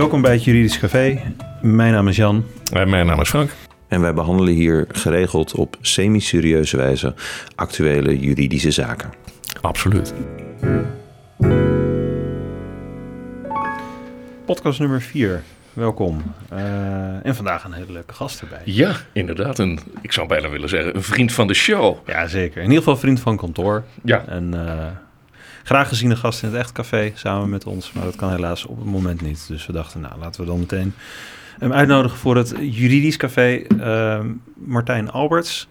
Welkom 0.00 0.22
bij 0.22 0.32
het 0.32 0.44
Juridisch 0.44 0.78
Café. 0.78 1.20
Mijn 1.62 1.92
naam 1.92 2.08
is 2.08 2.16
Jan. 2.16 2.44
En 2.72 2.90
mijn 2.90 3.06
naam 3.06 3.20
is 3.20 3.28
Frank. 3.28 3.50
En 3.88 4.00
wij 4.00 4.14
behandelen 4.14 4.54
hier 4.54 4.86
geregeld 4.88 5.54
op 5.54 5.76
semi-serieuze 5.80 6.76
wijze 6.76 7.14
actuele 7.54 8.18
juridische 8.18 8.70
zaken. 8.70 9.10
Absoluut. 9.60 10.14
Podcast 14.46 14.78
nummer 14.78 15.00
4. 15.02 15.42
Welkom. 15.72 16.22
Uh, 16.52 17.26
en 17.26 17.34
vandaag 17.34 17.64
een 17.64 17.72
hele 17.72 17.92
leuke 17.92 18.14
gast 18.14 18.40
erbij. 18.40 18.62
Ja, 18.64 18.96
inderdaad. 19.12 19.58
Een, 19.58 19.78
ik 20.02 20.12
zou 20.12 20.28
bijna 20.28 20.48
willen 20.48 20.68
zeggen, 20.68 20.96
een 20.96 21.02
vriend 21.02 21.32
van 21.32 21.46
de 21.46 21.54
show. 21.54 21.96
Ja, 22.06 22.26
zeker. 22.26 22.56
In 22.56 22.68
ieder 22.68 22.78
geval 22.78 22.96
vriend 22.96 23.20
van 23.20 23.36
kantoor. 23.36 23.84
Ja. 24.04 24.24
En 24.26 24.52
uh, 24.54 24.86
graag 25.62 25.88
geziene 25.88 26.16
gast 26.16 26.42
in 26.42 26.48
het 26.48 26.58
echt 26.58 26.72
café 26.72 27.12
samen 27.14 27.48
met 27.48 27.66
ons. 27.66 27.92
Maar 27.92 28.04
dat 28.04 28.16
kan 28.16 28.30
helaas 28.30 28.66
op 28.66 28.76
het 28.76 28.86
moment 28.86 29.20
niet. 29.20 29.44
Dus 29.48 29.66
we 29.66 29.72
dachten, 29.72 30.00
nou, 30.00 30.18
laten 30.18 30.40
we 30.40 30.46
dan 30.46 30.58
meteen 30.58 30.94
hem 31.58 31.72
uitnodigen 31.72 32.18
voor 32.18 32.36
het 32.36 32.54
juridisch 32.60 33.16
café. 33.16 33.62
Uh, 33.68 34.20
Martijn 34.54 35.10
Alberts, 35.10 35.68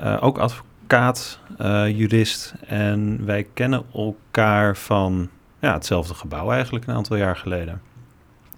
uh, 0.00 0.16
ook 0.20 0.38
advocaat, 0.38 1.38
jurist. 1.86 2.54
En 2.66 3.24
wij 3.24 3.46
kennen 3.54 3.84
elkaar 3.94 4.76
van 4.76 5.28
ja, 5.60 5.72
hetzelfde 5.72 6.14
gebouw 6.14 6.50
eigenlijk 6.50 6.86
een 6.86 6.94
aantal 6.94 7.16
jaar 7.16 7.36
geleden. 7.36 7.80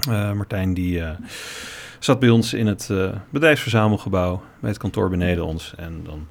Uh, 0.08 0.32
Martijn 0.32 0.74
die 0.74 1.02
zat 1.98 2.18
bij 2.18 2.28
ons 2.28 2.54
in 2.54 2.66
het 2.66 2.90
bedrijfsverzamelgebouw 3.30 4.42
bij 4.60 4.70
het 4.70 4.78
kantoor 4.78 5.10
beneden 5.10 5.44
ons. 5.44 5.74
En 5.76 6.00
dan 6.04 6.26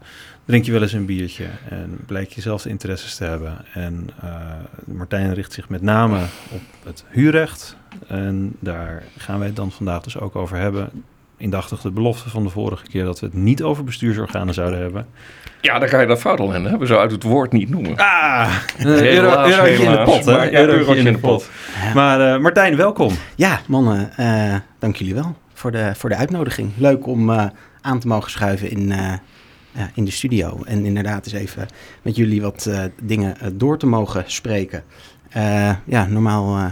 drink 0.45 0.65
je 0.65 0.71
wel 0.71 0.81
eens 0.81 0.93
een 0.93 1.05
biertje 1.05 1.45
en 1.69 1.97
blijk 2.05 2.31
je 2.31 2.41
zelf 2.41 2.61
de 2.61 2.69
interesses 2.69 3.15
te 3.15 3.23
hebben. 3.23 3.57
En 3.73 4.09
Martijn 4.85 5.33
richt 5.33 5.53
zich 5.53 5.69
met 5.69 5.81
name 5.81 6.19
op 6.51 6.61
het 6.83 7.03
huurrecht. 7.09 7.75
En 8.07 8.55
daar 8.59 9.03
gaan 9.17 9.37
wij 9.37 9.47
het 9.47 9.55
dan 9.55 9.71
vandaag 9.71 10.01
dus 10.01 10.19
ook 10.19 10.35
over 10.35 10.57
hebben. 10.57 10.89
Indachtig 11.37 11.81
de 11.81 11.91
belofte 11.91 12.29
van 12.29 12.43
de 12.43 12.49
vorige 12.49 12.85
keer 12.85 13.03
dat 13.03 13.19
we 13.19 13.25
het 13.25 13.35
niet 13.35 13.63
over 13.63 13.83
bestuursorganen 13.83 14.53
zouden 14.53 14.79
hebben. 14.79 15.05
Ja, 15.61 15.79
dan 15.79 15.89
ga 15.89 15.99
je 15.99 16.07
dat 16.07 16.19
fout 16.19 16.39
al 16.39 16.53
in. 16.53 16.77
We 16.77 16.85
zouden 16.85 17.13
het 17.13 17.23
woord 17.23 17.51
niet 17.51 17.69
noemen. 17.69 17.97
Ah, 17.97 18.49
helaas, 18.77 19.51
euro, 19.51 19.63
in 19.63 19.91
de 19.91 20.03
pot. 20.03 20.25
Hè? 20.25 20.31
Maar, 20.31 20.51
ja, 20.51 20.59
eurotje 20.59 20.95
in 20.95 21.13
de 21.13 21.19
pot. 21.19 21.49
Ja. 21.83 21.93
Maar 21.93 22.35
uh, 22.35 22.41
Martijn, 22.41 22.75
welkom. 22.75 23.13
Ja, 23.35 23.61
mannen, 23.67 24.09
uh, 24.19 24.55
dank 24.79 24.95
jullie 24.95 25.13
wel 25.13 25.35
voor 25.53 25.71
de, 25.71 25.91
voor 25.95 26.09
de 26.09 26.15
uitnodiging. 26.15 26.71
Leuk 26.77 27.07
om 27.07 27.29
uh, 27.29 27.45
aan 27.81 27.99
te 27.99 28.07
mogen 28.07 28.31
schuiven 28.31 28.69
in, 28.69 28.93
in 29.93 30.05
de 30.05 30.11
studio. 30.11 30.61
En 30.65 30.85
inderdaad 30.85 31.25
eens 31.25 31.33
even 31.33 31.67
met 32.01 32.15
jullie 32.15 32.41
wat 32.41 32.69
dingen 33.01 33.37
door 33.53 33.77
te 33.77 33.85
mogen 33.85 34.23
spreken. 34.27 34.83
ja, 35.85 36.05
normaal 36.09 36.71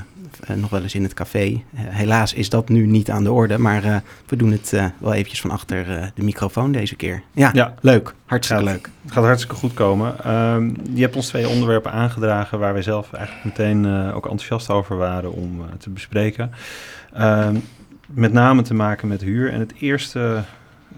nog 0.56 0.70
wel 0.70 0.82
eens 0.82 0.96
in 0.96 1.04
het 1.04 1.14
café. 1.14 1.64
Helaas 1.76 2.34
is 2.34 2.50
dat 2.50 2.70
nu 2.70 2.86
niet 2.86 3.10
aan 3.10 3.24
de 3.24 3.32
orde, 3.32 3.58
maar 3.58 4.04
we 4.28 4.36
doen 4.36 4.52
het 4.52 4.74
wel 4.98 5.14
eventjes 5.14 5.42
van 5.42 5.52
achter 5.52 6.12
de 6.16 6.24
microfoon 6.24 6.72
deze 6.72 6.96
keer. 6.96 7.24
Ja, 7.32 7.50
ja. 7.54 7.74
leuk. 7.82 8.14
Hartstikke 8.26 8.64
gaat, 8.64 8.74
leuk. 8.74 8.90
Het 9.02 9.12
gaat 9.12 9.24
hartstikke 9.24 9.56
goed 9.56 9.74
komen. 9.74 10.36
Um, 10.36 10.76
je 10.94 11.02
hebt 11.02 11.16
ons 11.16 11.28
twee 11.28 11.48
onderwerpen 11.48 11.92
aangedragen 11.92 12.60
waar 12.60 12.74
wij 12.74 12.82
zelf 12.82 13.14
eigenlijk 13.14 13.46
meteen 13.46 14.12
ook 14.14 14.24
enthousiast 14.24 14.70
over 14.70 14.98
waren 14.98 15.34
om 15.34 15.62
te 15.78 15.90
bespreken. 15.90 16.52
Um, 17.20 17.64
met 18.14 18.34
name 18.34 18.62
te 18.62 18.74
maken 18.74 19.08
met 19.08 19.22
huur. 19.22 19.52
En 19.52 19.60
het 19.60 19.74
eerste 19.80 20.44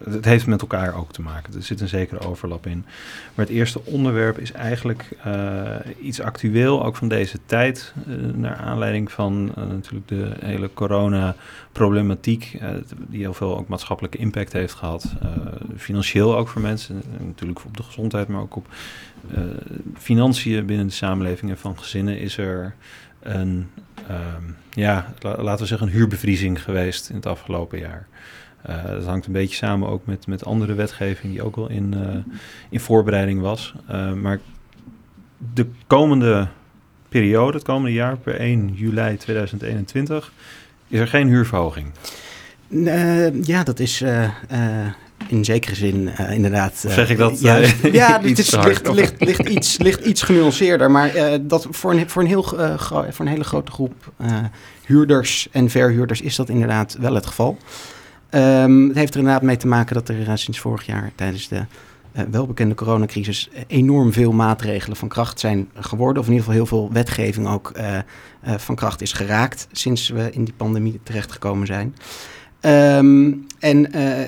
het 0.10 0.26
heeft 0.26 0.48
met 0.48 0.62
elkaar 0.62 0.96
ook 0.96 1.14
te 1.14 1.22
maken. 1.22 1.54
Er 1.54 1.64
zit 1.64 1.82
een 1.82 1.88
zekere 1.88 2.20
overlap 2.20 2.66
in. 2.66 2.86
Maar 3.36 3.46
het 3.46 3.56
eerste 3.56 3.86
onderwerp 3.86 4.40
is 4.40 4.52
eigenlijk 4.52 5.10
uh, 5.28 5.76
iets 6.02 6.22
actueel, 6.22 6.86
ook 6.86 6.96
van 6.96 7.08
deze 7.08 7.38
tijd. 7.46 7.94
Uh, 8.08 8.34
naar 8.34 8.56
aanleiding 8.56 9.12
van 9.12 9.54
uh, 9.58 9.64
natuurlijk 9.66 10.08
de 10.08 10.32
hele 10.40 10.70
corona-problematiek, 10.74 12.60
die 13.08 13.22
heel 13.22 13.34
veel 13.34 13.58
ook 13.58 13.68
maatschappelijke 13.68 14.18
impact 14.18 14.54
heeft 14.54 14.74
gehad. 14.74 15.14
financieel 15.78 16.38
ook 16.38 16.48
voor 16.48 16.62
mensen, 16.62 17.02
natuurlijk 17.20 17.66
op 17.66 17.78
de 17.78 17.84
gezondheid, 17.84 18.28
maar 18.28 18.42
ook 18.42 18.56
op 18.56 18.68
financiën 19.98 20.66
binnen 20.66 20.88
de 20.88 20.94
samenleving 20.94 21.52
en 21.52 21.58
van 21.58 21.78
gezinnen 21.78 22.20
is 22.20 22.38
er 22.38 22.76
een, 23.20 23.70
um, 24.10 24.56
ja, 24.74 25.14
laten 25.22 25.60
we 25.60 25.66
zeggen, 25.66 25.88
een 25.88 25.94
huurbevriezing 25.94 26.64
geweest 26.64 27.10
in 27.10 27.16
het 27.16 27.26
afgelopen 27.26 27.80
jaar. 27.80 28.08
Uh, 28.70 28.84
dat 28.86 29.06
hangt 29.06 29.26
een 29.26 29.32
beetje 29.32 29.56
samen 29.56 29.90
ook 29.90 30.06
met, 30.06 30.28
met 30.28 30.46
andere 30.46 30.74
wetgeving 30.74 31.34
die 31.34 31.44
ook 31.44 31.56
wel 31.56 31.70
in, 31.70 31.94
uh, 31.96 32.36
in 32.70 32.80
voorbereiding 32.80 33.42
was. 33.42 33.74
Uh, 33.92 34.14
maar 34.14 34.40
de 35.54 35.68
komende 35.88 36.48
periode, 37.10 37.58
het 37.58 37.66
komende 37.66 37.94
jaar, 37.94 38.18
per 38.18 38.36
1 38.36 38.74
juli 38.74 39.18
2021, 39.18 40.32
is 40.88 41.00
er 41.00 41.08
geen 41.08 41.28
huurverhoging. 41.28 41.92
ja, 43.44 43.64
dat 43.64 43.80
is 43.80 44.04
in 45.28 45.46
zekere 45.46 45.76
zin 45.76 46.10
inderdaad. 46.30 46.86
zeg 46.88 47.10
ik 47.10 47.18
dat? 47.18 47.40
Ja, 47.40 47.56
het 48.22 48.40
is, 48.40 48.56
ligt, 48.56 48.94
ligt, 48.94 49.14
ligt, 49.26 49.50
iets, 49.50 49.78
ligt 49.78 50.06
iets 50.06 50.22
genuanceerder. 50.22 50.92
Maar 50.92 51.12
dat 51.42 51.68
voor, 51.70 51.94
een, 51.94 52.10
voor, 52.10 52.22
een 52.22 52.28
heel, 52.28 52.44
voor 53.10 53.26
een 53.26 53.28
hele 53.28 53.44
grote 53.44 53.72
groep 53.72 54.12
huurders 54.86 55.48
en 55.52 55.70
verhuurders 55.70 56.22
is 56.22 56.36
dat 56.36 56.50
inderdaad 56.50 56.98
wel 57.00 57.14
het 57.14 57.26
geval. 57.26 57.58
Um, 58.36 58.88
het 58.88 58.98
heeft 58.98 59.14
er 59.14 59.20
inderdaad 59.20 59.42
mee 59.42 59.58
te 59.58 59.68
maken 59.68 59.94
dat 59.94 60.10
er 60.10 60.38
sinds 60.38 60.60
vorig 60.60 60.86
jaar 60.86 61.12
tijdens 61.16 61.48
de 61.48 61.56
uh, 61.56 62.24
welbekende 62.32 62.76
coronacrisis 62.76 63.50
enorm 63.68 64.14
veel 64.14 64.32
maatregelen 64.32 64.98
van 64.98 65.08
kracht 65.08 65.40
zijn 65.40 65.70
geworden. 65.76 66.22
Of 66.22 66.28
in 66.28 66.34
ieder 66.34 66.48
geval 66.48 66.62
heel 66.62 66.78
veel 66.78 66.90
wetgeving 66.94 67.48
ook 67.48 67.72
uh, 67.78 67.98
van 68.58 68.76
kracht 68.76 69.02
is 69.02 69.14
geraakt 69.14 69.68
sinds 69.72 70.10
we 70.10 70.30
in 70.32 70.44
die 70.44 70.54
pandemie 70.58 71.00
terechtgekomen 71.04 71.68
zijn. 71.68 71.96
Um, 72.98 73.46
en 73.60 73.88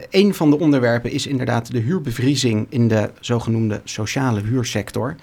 een 0.10 0.34
van 0.34 0.50
de 0.50 0.60
onderwerpen 0.60 1.12
is 1.12 1.28
inderdaad 1.28 1.72
de 1.72 1.80
huurbevriezing 1.80 2.68
in 2.70 2.88
de 2.88 3.12
zogenoemde 3.20 3.82
sociale 3.84 4.42
huursector. 4.42 5.16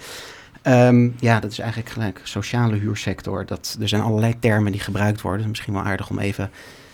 Um, 0.62 1.15
ja, 1.21 1.41
dat 1.41 1.50
is 1.50 1.59
eigenlijk 1.59 1.91
gelijk 1.91 2.21
sociale 2.22 2.76
huursector. 2.76 3.47
Dat, 3.47 3.76
er 3.81 3.88
zijn 3.88 4.03
allerlei 4.03 4.38
termen 4.38 4.72
die 4.72 4.81
gebruikt 4.81 5.21
worden. 5.21 5.48
Misschien 5.48 5.72
wel 5.72 5.82
aardig 5.82 6.10
om 6.10 6.19
even 6.19 6.50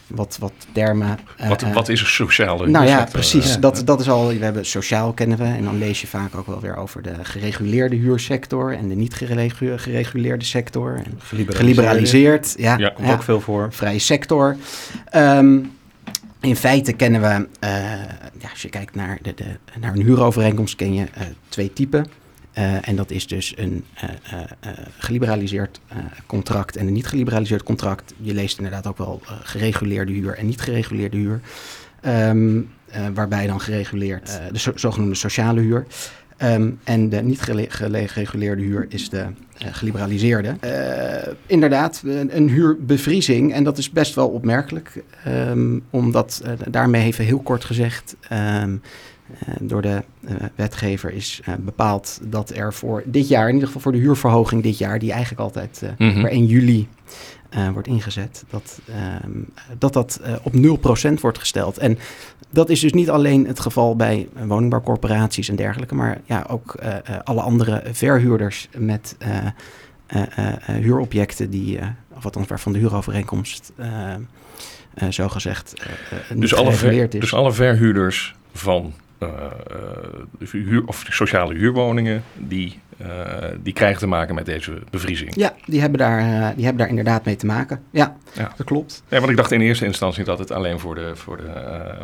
wat, 0.08 0.36
wat 0.40 0.52
termen. 0.72 1.18
Wat, 1.48 1.62
uh, 1.62 1.74
wat 1.74 1.88
is 1.88 2.00
er 2.00 2.06
sociale 2.06 2.68
Nou 2.68 2.86
ja, 2.86 3.08
precies. 3.12 3.52
Ja. 3.52 3.60
Dat, 3.60 3.82
dat 3.84 4.00
is 4.00 4.08
al, 4.10 4.28
we 4.28 4.44
hebben 4.44 4.66
sociaal 4.66 5.12
kennen 5.12 5.38
we. 5.38 5.44
En 5.44 5.64
dan 5.64 5.78
lees 5.78 6.00
je 6.00 6.06
vaak 6.06 6.36
ook 6.36 6.46
wel 6.46 6.60
weer 6.60 6.76
over 6.76 7.02
de 7.02 7.14
gereguleerde 7.22 7.96
huursector 7.96 8.76
en 8.76 8.88
de 8.88 8.94
niet 8.94 9.14
gereguleerde 9.14 10.44
sector. 10.44 10.94
En 10.96 11.04
geliberaliseerd. 11.18 11.56
geliberaliseerd. 11.56 12.54
Ja, 12.56 12.78
ja 12.78 12.88
komt 12.88 13.06
ja, 13.06 13.12
ook 13.12 13.22
veel 13.22 13.40
voor. 13.40 13.68
Vrije 13.72 13.98
sector. 13.98 14.56
Um, 15.14 15.76
in 16.40 16.56
feite 16.56 16.92
kennen 16.92 17.20
we, 17.20 17.48
uh, 17.66 17.70
ja, 18.38 18.50
als 18.50 18.62
je 18.62 18.68
kijkt 18.68 18.94
naar, 18.94 19.18
de, 19.22 19.34
de, 19.34 19.44
naar 19.80 19.92
een 19.92 20.02
huurovereenkomst, 20.02 20.76
ken 20.76 20.94
je 20.94 21.02
uh, 21.02 21.22
twee 21.48 21.72
typen. 21.72 22.06
Uh, 22.58 22.88
en 22.88 22.96
dat 22.96 23.10
is 23.10 23.26
dus 23.26 23.52
een 23.56 23.84
uh, 24.04 24.10
uh, 24.34 24.70
geliberaliseerd 24.98 25.80
contract 26.26 26.76
en 26.76 26.86
een 26.86 26.92
niet 26.92 27.06
geliberaliseerd 27.06 27.62
contract. 27.62 28.14
Je 28.20 28.34
leest 28.34 28.56
inderdaad 28.56 28.86
ook 28.86 28.98
wel 28.98 29.20
gereguleerde 29.42 30.12
huur 30.12 30.36
en 30.36 30.46
niet 30.46 30.60
gereguleerde 30.60 31.16
huur. 31.16 31.40
Um, 32.06 32.70
waarbij 33.14 33.46
dan 33.46 33.60
gereguleerd 33.60 34.40
de 34.52 34.58
zo, 34.58 34.72
zogenoemde 34.74 35.14
sociale 35.14 35.60
huur. 35.60 35.86
Um, 36.42 36.78
en 36.84 37.08
de 37.08 37.22
niet 37.22 37.40
gereguleerde 37.40 38.62
huur 38.62 38.86
is 38.88 39.08
de 39.08 39.26
geliberaliseerde. 39.54 40.56
inderdaad, 41.46 42.02
een, 42.30 42.48
huurbevriezing. 42.48 43.52
En 43.52 43.64
dat 43.64 43.78
is 43.78 43.90
best 43.90 44.14
wel 44.14 44.28
opmerkelijk. 44.28 45.02
Um, 45.28 45.84
omdat 45.90 46.42
daarmee 46.68 47.04
even 47.04 47.24
heel 47.24 47.40
kort 47.40 47.64
gezegd 47.64 48.16
door 49.60 49.82
de 49.82 50.02
uh, 50.20 50.30
wetgever 50.54 51.12
is 51.12 51.40
uh, 51.48 51.54
bepaald 51.58 52.20
dat 52.22 52.50
er 52.50 52.74
voor 52.74 53.02
dit 53.06 53.28
jaar, 53.28 53.46
in 53.46 53.52
ieder 53.52 53.66
geval 53.66 53.82
voor 53.82 53.92
de 53.92 53.98
huurverhoging 53.98 54.62
dit 54.62 54.78
jaar, 54.78 54.98
die 54.98 55.12
eigenlijk 55.12 55.40
altijd 55.40 55.82
mm 55.98 56.10
-hmm. 56.10 56.22
per 56.22 56.30
1 56.30 56.46
juli 56.46 56.88
wordt 57.72 57.88
ingezet, 57.88 58.44
dat 58.50 58.80
ehm, 58.88 59.30
dat, 59.78 59.92
dat 59.92 60.20
op 60.42 60.52
0% 61.16 61.20
wordt 61.20 61.38
gesteld. 61.38 61.78
En 61.78 61.98
dat 62.50 62.70
is 62.70 62.80
dus 62.80 62.92
niet 62.92 63.10
alleen 63.10 63.46
het 63.46 63.60
geval 63.60 63.96
bij 63.96 64.28
woningbouwcorporaties 64.46 65.48
en 65.48 65.56
dergelijke, 65.56 65.94
maar 65.94 66.20
ja, 66.24 66.46
ook 66.48 66.74
alle 67.24 67.40
andere 67.40 67.82
verhuurders 67.92 68.68
met 68.76 69.16
huurobjecten 70.66 71.50
die, 71.50 71.78
of 72.16 72.24
althans 72.24 72.48
waarvan 72.48 72.72
de 72.72 72.78
huurovereenkomst 72.78 73.72
zo 75.10 75.28
gezegd 75.28 75.72
dus 76.34 76.54
alle, 76.54 76.72
ver, 76.72 76.92
is. 76.92 77.20
dus 77.20 77.34
alle 77.34 77.52
verhuurders 77.52 78.34
van 78.52 78.92
huur, 80.38 80.82
of 80.86 81.04
sociale 81.10 81.54
huurwoningen, 81.54 82.22
die, 82.34 82.80
uh, 83.02 83.06
die 83.62 83.72
krijgen 83.72 83.98
te 83.98 84.06
maken 84.06 84.34
met 84.34 84.46
deze 84.46 84.72
bevriezing. 84.90 85.34
Ja, 85.34 85.54
die 85.66 85.80
hebben 85.80 85.98
daar, 85.98 86.20
uh, 86.20 86.48
die 86.54 86.64
hebben 86.64 86.76
daar 86.76 86.88
inderdaad 86.88 87.24
mee 87.24 87.36
te 87.36 87.46
maken. 87.46 87.82
Ja, 87.90 88.16
ja. 88.32 88.52
dat 88.56 88.66
klopt. 88.66 89.02
Ja, 89.08 89.18
want 89.18 89.30
ik 89.30 89.36
dacht 89.36 89.52
in 89.52 89.60
eerste 89.60 89.84
instantie 89.84 90.24
dat 90.24 90.38
het 90.38 90.50
alleen 90.50 90.78
voor 90.78 90.94
de, 90.94 91.10
voor 91.14 91.36
de 91.36 91.52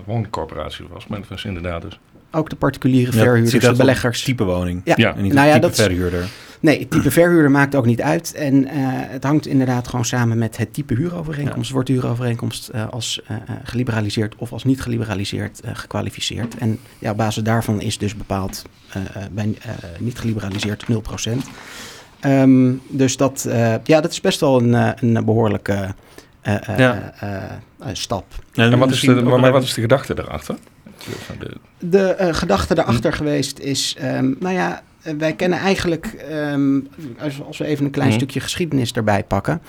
woningcorporaties 0.04 0.86
was, 0.90 1.06
maar 1.06 1.18
dat 1.18 1.28
was 1.28 1.44
inderdaad 1.44 1.82
dus... 1.82 1.98
Ook 2.30 2.50
de 2.50 2.56
particuliere 2.56 3.12
verhuurders, 3.12 3.64
ja, 3.64 3.70
de 3.70 3.76
beleggers. 3.76 4.22
type 4.22 4.44
woning. 4.44 4.80
Ja, 4.84 4.94
ja. 4.96 5.16
en 5.16 5.22
niet 5.22 5.32
nou 5.32 5.46
ja, 5.46 5.54
type 5.54 5.66
dat 5.66 5.76
verhuurder. 5.76 6.26
Nee, 6.64 6.78
het 6.78 6.90
type 6.90 7.10
verhuurder 7.10 7.50
maakt 7.50 7.74
ook 7.74 7.86
niet 7.86 8.02
uit. 8.02 8.34
En 8.34 8.66
het 9.08 9.24
hangt 9.24 9.46
inderdaad 9.46 9.88
gewoon 9.88 10.04
samen 10.04 10.38
met 10.38 10.56
het 10.56 10.74
type 10.74 10.94
huurovereenkomst. 10.94 11.70
Wordt 11.70 11.86
de 11.86 11.92
huurovereenkomst 11.92 12.70
als 12.90 13.20
geliberaliseerd 13.64 14.34
of 14.36 14.52
als 14.52 14.64
niet 14.64 14.80
geliberaliseerd 14.80 15.60
gekwalificeerd. 15.72 16.58
En 16.58 16.78
ja, 16.98 17.10
op 17.10 17.16
basis 17.16 17.42
daarvan 17.42 17.80
is 17.80 17.98
dus 17.98 18.16
bepaald 18.16 18.64
bij 19.32 19.54
niet 19.98 20.18
geliberaliseerd 20.18 20.84
0%. 20.92 20.94
Um, 22.26 22.80
dus 22.88 23.16
dat, 23.16 23.48
ja, 23.84 24.00
dat 24.00 24.10
is 24.10 24.20
best 24.20 24.40
wel 24.40 24.62
een, 24.62 24.94
een 25.06 25.24
behoorlijke 25.24 25.94
ja. 26.76 27.12
stap. 27.92 28.24
En 28.54 28.78
wat 28.78 28.90
is 28.90 29.00
de, 29.00 29.14
maar 29.14 29.52
wat 29.52 29.62
is 29.62 29.74
de 29.74 29.80
gedachte 29.80 30.14
daarachter? 30.14 30.56
De, 31.38 31.56
de 31.78 32.16
uh, 32.20 32.34
gedachte 32.34 32.74
daarachter 32.74 33.10
hm. 33.10 33.16
geweest 33.16 33.58
is, 33.58 33.96
um, 34.02 34.36
nou 34.40 34.54
ja, 34.54 34.82
wij 35.18 35.34
kennen 35.34 35.58
eigenlijk, 35.58 36.26
um, 36.30 36.88
als, 37.18 37.42
als, 37.42 37.58
we 37.58 37.64
even 37.64 37.84
een 37.84 37.90
klein 37.90 38.10
hm. 38.10 38.16
stukje 38.16 38.40
geschiedenis 38.40 38.92
erbij 38.92 39.24
pakken. 39.24 39.62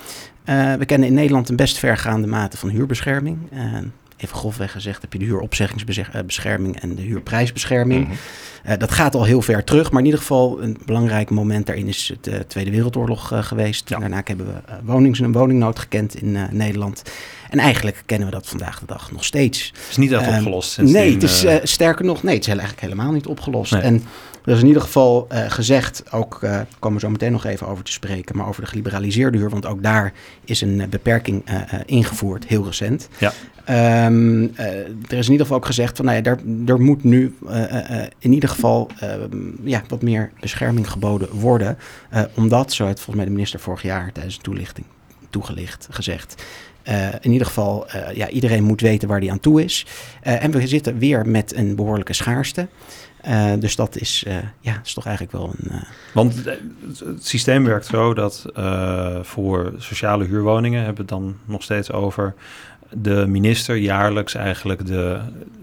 Uh, 0.44 0.74
we 0.74 0.84
kennen 0.84 1.08
in 1.08 1.14
Nederland 1.14 1.48
een 1.48 1.56
best 1.56 1.78
vergaande 1.78 2.26
mate 2.26 2.56
van 2.56 2.68
huurbescherming. 2.68 3.38
Uh, 3.52 3.78
even 4.16 4.36
grofweg 4.36 4.72
gezegd 4.72 5.02
heb 5.02 5.12
je 5.12 5.18
de 5.18 5.24
huuropzeggingsbescherming 5.24 6.80
en 6.80 6.94
de 6.94 7.02
huurprijsbescherming. 7.02 8.08
Mhm. 8.08 8.78
dat 8.78 8.90
gaat 8.90 9.14
al 9.14 9.24
heel 9.24 9.42
ver 9.42 9.64
terug, 9.64 9.90
maar 9.90 10.00
in 10.00 10.04
ieder 10.04 10.20
geval 10.20 10.62
een 10.62 10.78
belangrijk 10.84 11.30
moment 11.30 11.66
daarin 11.66 11.88
is 11.88 12.12
de 12.20 12.46
Tweede 12.46 12.70
Wereldoorlog 12.70 13.32
geweest. 13.40 13.88
Daarna 13.88 14.20
hebben 14.24 14.46
we 14.46 14.60
wonings- 14.84 15.20
en 15.20 15.32
woningnood 15.32 15.78
gekend 15.78 16.22
in 16.22 16.36
Nederland. 16.50 17.02
En 17.50 17.58
eigenlijk 17.58 18.02
kennen 18.06 18.28
we 18.28 18.34
dat 18.34 18.46
vandaag 18.46 18.80
de 18.80 18.86
dag 18.86 19.12
nog 19.12 19.24
steeds. 19.24 19.72
Het 19.74 19.90
is 19.90 19.96
niet 19.96 20.12
echt 20.12 20.26
ehm, 20.26 20.36
opgelost. 20.36 20.78
Nee, 20.78 21.12
het 21.12 21.22
is 21.22 21.44
uh, 21.44 21.54
sterker 21.62 22.04
nog, 22.04 22.22
nee, 22.22 22.34
het 22.34 22.42
is 22.42 22.48
eigenlijk 22.48 22.80
helemaal 22.80 23.12
niet 23.12 23.26
opgelost. 23.26 23.72
En 23.72 24.02
er 24.44 24.52
is 24.52 24.60
in 24.60 24.66
ieder 24.66 24.82
geval 24.82 25.26
uh, 25.32 25.50
gezegd, 25.50 26.02
ook 26.12 26.40
uh, 26.44 26.60
komen 26.78 27.00
we 27.00 27.06
zo 27.06 27.12
meteen 27.12 27.32
nog 27.32 27.44
even 27.44 27.66
over 27.66 27.84
te 27.84 27.92
spreken, 27.92 28.36
maar 28.36 28.48
over 28.48 28.62
de 28.62 28.68
geliberaliseerde 28.68 29.38
huur, 29.38 29.50
want 29.50 29.66
ook 29.66 29.82
daar 29.82 30.12
is 30.44 30.60
een 30.60 30.86
beperking 30.90 31.44
ingevoerd, 31.86 32.46
heel 32.46 32.64
recent. 32.64 33.08
Ja. 33.18 33.32
Um, 34.06 34.52
er 35.08 35.16
is 35.18 35.26
in 35.26 35.32
ieder 35.32 35.46
geval 35.46 35.56
ook 35.56 35.66
gezegd 35.66 35.96
van, 35.96 36.04
nou 36.04 36.16
ja, 36.16 36.22
er, 36.30 36.38
er 36.66 36.80
moet 36.80 37.04
nu 37.04 37.36
in 38.18 38.32
ieder 38.32 38.48
geval 38.48 38.90
ehm, 38.98 39.38
ja, 39.62 39.82
wat 39.88 40.02
meer 40.02 40.30
bescherming 40.40 40.90
geboden 40.90 41.28
worden, 41.32 41.78
omdat, 42.34 42.72
zo 42.72 42.84
heeft 42.84 42.96
volgens 42.96 43.16
mij 43.16 43.24
de 43.24 43.30
minister 43.30 43.60
vorig 43.60 43.82
jaar 43.82 44.12
tijdens 44.12 44.36
de 44.36 44.42
toelichting 44.42 44.86
toegelicht 45.30 45.88
gezegd, 45.90 46.42
uh, 46.88 47.08
in 47.20 47.32
ieder 47.32 47.46
geval, 47.46 47.86
uh, 47.86 48.12
ja, 48.14 48.28
iedereen 48.28 48.64
moet 48.64 48.80
weten 48.80 49.08
waar 49.08 49.20
die 49.20 49.30
aan 49.30 49.40
toe 49.40 49.64
is. 49.64 49.86
Uh, 50.26 50.44
en 50.44 50.50
we 50.50 50.66
zitten 50.66 50.98
weer 50.98 51.26
met 51.28 51.56
een 51.56 51.76
behoorlijke 51.76 52.12
schaarste. 52.12 52.68
dus 53.58 53.76
dat 53.76 53.96
is, 53.96 54.24
ja, 54.60 54.80
is 54.84 54.94
toch 54.94 55.06
eigenlijk 55.06 55.36
wel 55.36 55.54
een. 55.58 55.82
Want 56.14 56.44
het 57.04 57.26
systeem 57.26 57.64
werkt 57.64 57.86
zo 57.86 58.14
dat 58.14 58.44
voor 59.22 59.72
sociale 59.78 60.24
huurwoningen 60.24 60.84
hebben 60.84 61.06
we 61.06 61.14
het 61.14 61.22
dan 61.22 61.36
nog 61.44 61.62
steeds 61.62 61.92
over. 61.92 62.34
De 62.90 63.26
minister 63.26 63.76
jaarlijks 63.76 64.34
eigenlijk 64.34 64.86
de 64.86 65.20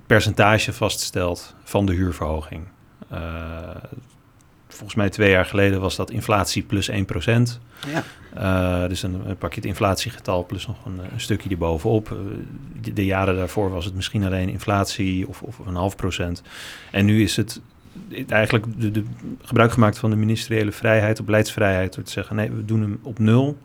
percentage 0.08 0.74
vaststelt 0.74 1.56
van 1.64 1.86
de 1.86 1.94
huurverhoging 1.94 2.64
volgens 4.74 4.96
mij 4.96 5.10
twee 5.10 5.30
jaar 5.30 5.46
geleden 5.46 5.82
was 5.82 5.96
dat 5.96 6.12
inflatie 6.12 6.64
plus 6.64 6.92
1%. 6.92 6.94
Ja. 7.88 8.04
Uh, 8.38 8.90
dus 8.90 9.04
een, 9.04 9.30
een, 9.30 9.38
pak 9.38 9.54
je 9.54 9.60
het 9.60 9.70
inflatiegetal 9.70 10.46
plus 10.46 10.68
nog 10.68 10.86
een, 10.86 11.00
een 11.14 11.22
stukje 11.22 11.50
erbovenop. 11.50 12.10
Uh, 12.10 12.18
de, 12.82 12.94
de, 12.94 13.06
jaren 13.06 13.36
daarvoor 13.36 13.70
was 13.70 13.86
het 13.86 13.96
misschien 13.96 14.24
alleen 14.24 14.50
inflatie 14.50 15.28
of, 15.28 15.42
of 15.42 15.60
een 15.66 15.76
half 15.76 15.96
procent. 15.96 16.42
En 16.92 17.06
nu 17.06 17.22
is 17.22 17.36
het 17.36 17.62
eigenlijk 18.28 18.66
de, 18.78 18.92
de, 18.92 19.04
gebruik 19.42 19.72
gemaakt 19.72 19.98
van 19.98 20.10
de 20.10 20.16
ministeriële 20.16 20.72
vrijheid, 20.72 21.20
of 21.20 21.26
beleidsvrijheid, 21.26 21.96
door 21.96 22.04
te 22.04 22.12
zeggen: 22.12 22.36
nee, 22.36 22.52
we 22.52 22.66
doen 22.66 22.82
hem 22.82 23.00
op 23.04 23.20
nul 23.20 23.58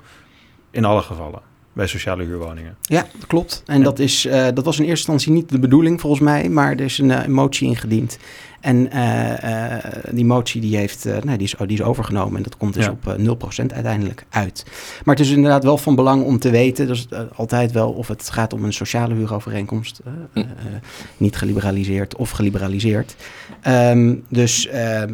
in 0.70 0.84
alle 0.84 1.02
gevallen 1.02 1.40
bij 1.78 1.86
sociale 1.86 2.24
huurwoningen. 2.24 2.76
Ja, 2.82 3.06
dat 3.12 3.26
klopt. 3.26 3.62
En, 3.66 3.82
Dat, 3.82 3.98
is, 3.98 4.26
uh, 4.26 4.32
dat 4.54 4.64
was 4.64 4.78
in 4.78 4.84
eerste 4.84 5.10
instantie 5.10 5.32
niet 5.32 5.48
de 5.48 5.58
bedoeling 5.58 6.00
volgens 6.00 6.22
mij, 6.22 6.48
maar 6.48 6.70
er 6.72 6.80
is 6.80 6.98
een, 6.98 7.10
uh, 7.10 7.26
motie 7.26 7.68
ingediend. 7.68 8.18
En 8.60 8.96
uh, 8.96 9.74
die 10.10 10.24
motie 10.24 10.60
die 10.60 10.76
heeft, 10.76 11.04
nee, 11.24 11.36
die, 11.36 11.46
is, 11.46 11.54
die 11.58 11.78
is 11.78 11.82
overgenomen 11.82 12.36
en 12.36 12.42
dat 12.42 12.56
komt 12.56 12.74
dus 12.74 12.84
ja. 12.84 12.90
op 12.90 13.16
0% 13.18 13.74
uiteindelijk 13.74 14.24
uit. 14.28 14.64
Maar 15.04 15.16
het 15.16 15.24
is 15.24 15.30
inderdaad 15.30 15.64
wel 15.64 15.78
van 15.78 15.94
belang 15.94 16.24
om 16.24 16.38
te 16.38 16.50
weten, 16.50 16.86
dus 16.86 17.08
altijd 17.34 17.72
wel 17.72 17.90
of 17.90 18.08
het 18.08 18.30
gaat 18.30 18.52
om 18.52 18.64
een 18.64 18.72
sociale 18.72 19.14
huurovereenkomst, 19.14 20.00
hm. 20.32 20.44
niet 21.16 21.36
geliberaliseerd 21.36 22.16
of 22.16 22.30
geliberaliseerd. 22.30 23.16
Um, 23.66 24.24
dus 24.28 24.68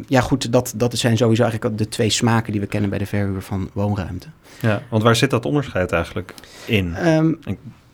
ja 0.07 0.21
goed, 0.21 0.53
dat, 0.53 0.75
dat 0.77 0.99
zijn 0.99 1.17
sowieso 1.17 1.43
eigenlijk 1.43 1.79
de 1.79 1.89
twee 1.89 2.11
smaken 2.11 2.53
die 2.53 2.61
we 2.61 2.67
kennen 2.67 2.91
bij 2.91 2.99
de 2.99 3.07
verhuur 3.07 3.43
van 3.43 3.71
woonruimte. 3.73 4.27
Ja, 4.61 4.83
want 4.91 5.03
waar 5.03 5.17
zit 5.17 5.31
dat 5.31 5.47
onderscheid 5.47 5.93
eigenlijk 5.93 6.35
in? 6.67 7.09
Um, 7.09 7.39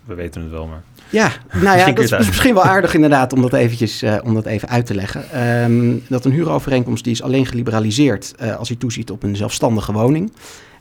we 0.04 0.14
weten 0.14 0.42
het 0.42 0.50
wel, 0.50 0.66
maar... 0.66 0.82
Ja, 1.10 1.32
nou 1.62 1.78
ja, 1.78 1.92
dat 1.92 2.04
is, 2.04 2.10
misschien 2.10 2.54
wel 2.54 2.64
aardig 2.64 2.94
inderdaad 2.94 3.32
om 3.32 3.42
dat, 3.42 3.52
eventjes, 3.52 4.02
uh, 4.02 4.16
om 4.24 4.34
dat 4.34 4.46
even 4.46 4.68
uit 4.68 4.86
te 4.86 4.94
leggen. 4.94 5.44
Um, 5.62 6.02
dat 6.08 6.24
een 6.24 6.32
huurovereenkomst 6.32 7.04
die 7.04 7.12
is 7.12 7.22
alleen 7.22 7.46
geliberaliseerd 7.46 8.34
uh, 8.42 8.56
als 8.56 8.68
hij 8.68 8.76
toeziet 8.76 9.10
op 9.10 9.22
een 9.22 9.36
zelfstandige 9.36 9.92
woning. 9.92 10.32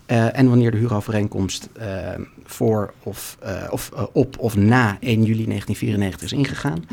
Uh, 0.08 0.38
en 0.38 0.50
wanneer 0.50 0.72
de 0.72 0.78
huurovereenkomst 0.78 1.70
voor 2.46 2.94
of, 3.04 3.38
of 3.70 3.92
op 4.12 4.38
of 4.40 4.56
na 4.56 4.98
1 5.00 5.24
juli 5.24 5.46
1994 5.46 6.22
is 6.22 6.32
ingegaan. 6.32 6.84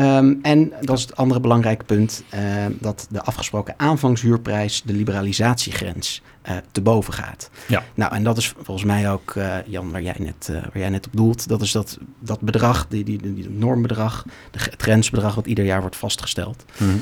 Um, 0.00 0.38
en 0.42 0.72
dat 0.80 0.96
is 0.98 1.02
het 1.02 1.16
andere 1.16 1.40
belangrijke 1.40 1.84
punt, 1.84 2.22
uh, 2.34 2.40
dat 2.78 3.06
de 3.10 3.22
afgesproken 3.22 3.74
aanvangshuurprijs 3.76 4.82
de 4.84 4.92
liberalisatiegrens 4.92 6.22
uh, 6.48 6.56
te 6.72 6.80
boven 6.80 7.12
gaat. 7.12 7.50
Ja. 7.68 7.84
Nou, 7.94 8.14
en 8.14 8.22
dat 8.22 8.36
is 8.36 8.54
volgens 8.62 8.86
mij 8.86 9.10
ook, 9.10 9.34
uh, 9.34 9.54
Jan, 9.66 9.90
waar 9.90 10.02
jij, 10.02 10.14
net, 10.18 10.48
waar 10.48 10.78
jij 10.78 10.88
net 10.88 11.06
op 11.06 11.12
doelt, 11.16 11.48
dat 11.48 11.62
is 11.62 11.72
dat, 11.72 11.98
dat 12.18 12.40
bedrag, 12.40 12.86
die, 12.88 13.04
die, 13.04 13.34
die, 13.34 13.50
normbedrag, 13.50 14.24
de, 14.50 14.58
het 14.58 14.82
grensbedrag 14.82 15.34
wat 15.34 15.46
ieder 15.46 15.64
jaar 15.64 15.80
wordt 15.80 15.96
vastgesteld. 15.96 16.64
Mm 16.78 16.88
-hmm. 16.88 17.00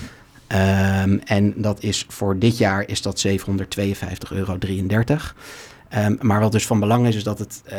um, 1.10 1.20
en 1.24 1.52
dat 1.56 1.82
is 1.82 2.04
voor 2.08 2.38
dit 2.38 2.58
jaar 2.58 2.88
is 2.88 3.02
dat 3.02 3.26
752,33 3.28 3.36
euro. 4.30 4.58
Um, 5.96 6.18
maar 6.20 6.40
wat 6.40 6.52
dus 6.52 6.66
van 6.66 6.80
belang 6.80 7.06
is, 7.06 7.16
is 7.16 7.24
dat 7.24 7.38
het, 7.38 7.62
uh, 7.72 7.76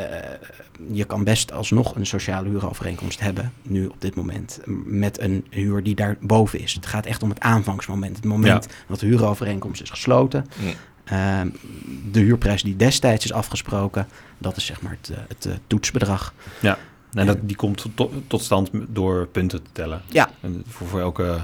je 0.91 1.03
kan 1.03 1.23
best 1.23 1.51
alsnog 1.51 1.95
een 1.95 2.05
sociale 2.05 2.49
huurovereenkomst 2.49 3.19
hebben, 3.19 3.53
nu 3.61 3.85
op 3.85 4.01
dit 4.01 4.15
moment, 4.15 4.59
met 4.85 5.19
een 5.19 5.45
huur 5.49 5.83
die 5.83 5.95
daar 5.95 6.17
boven 6.19 6.59
is. 6.59 6.73
Het 6.73 6.85
gaat 6.85 7.05
echt 7.05 7.23
om 7.23 7.29
het 7.29 7.39
aanvangsmoment. 7.39 8.15
Het 8.15 8.25
moment 8.25 8.67
dat 8.87 8.99
de 8.99 9.05
huurovereenkomst 9.05 9.81
is 9.81 9.89
gesloten. 9.89 10.45
Ja. 10.59 11.41
Um, 11.41 11.53
de 12.11 12.19
huurprijs 12.19 12.63
die 12.63 12.75
destijds 12.75 13.25
is 13.25 13.33
afgesproken, 13.33 14.07
dat 14.37 14.57
is 14.57 14.65
zeg 14.65 14.81
maar 14.81 14.97
het, 15.01 15.09
uh, 15.09 15.17
het 15.27 15.45
uh, 15.45 15.53
toetsbedrag. 15.67 16.33
Ja. 16.59 16.77
En 17.13 17.25
dat, 17.25 17.37
die 17.41 17.55
komt 17.55 17.85
tot, 17.95 18.11
tot 18.27 18.43
stand 18.43 18.69
door 18.87 19.27
punten 19.27 19.63
te 19.63 19.69
tellen. 19.71 20.01
Ja. 20.07 20.29
En 20.41 20.63
voor, 20.67 20.87
voor 20.87 20.99
elke 20.99 21.39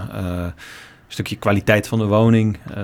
stukje 1.07 1.35
kwaliteit 1.35 1.87
van 1.87 1.99
de 1.99 2.05
woning, 2.05 2.57
uh, 2.77 2.83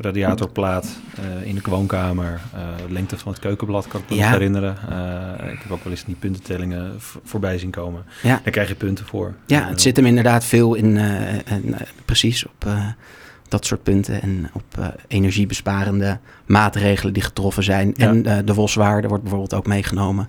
radiatorplaat 0.00 0.98
uh, 1.18 1.48
in 1.48 1.54
de 1.54 1.60
woonkamer, 1.64 2.40
uh, 2.54 2.60
lengte 2.90 3.18
van 3.18 3.32
het 3.32 3.40
keukenblad, 3.40 3.88
kan 3.88 4.00
ik 4.00 4.10
me 4.10 4.16
nog 4.16 4.30
herinneren. 4.30 4.72
ik 5.52 5.58
heb 5.62 5.70
ook 5.70 5.84
wel 5.84 5.92
eens 5.92 6.04
die 6.04 6.16
puntentellingen 6.18 6.94
voorbij 7.24 7.58
zien 7.58 7.70
komen. 7.70 8.04
Ja. 8.22 8.40
Daar 8.42 8.52
krijg 8.52 8.68
je 8.68 8.74
punten 8.74 9.06
voor. 9.06 9.34
Ja, 9.46 9.68
het 9.68 9.80
zit 9.80 9.96
hem 9.96 10.06
inderdaad 10.06 10.44
veel 10.44 10.74
in, 10.74 11.00
precies 12.04 12.46
op 12.46 12.66
dat 13.48 13.66
soort 13.66 13.82
punten 13.82 14.22
en 14.22 14.50
op 14.52 14.94
energiebesparende 15.08 16.18
maatregelen 16.46 17.12
die 17.12 17.22
getroffen 17.22 17.62
zijn. 17.62 17.94
En 17.94 18.22
de 18.44 18.54
WOS-waarde 18.54 19.08
wordt 19.08 19.22
bijvoorbeeld 19.22 19.54
ook 19.54 19.66
meegenomen. 19.66 20.28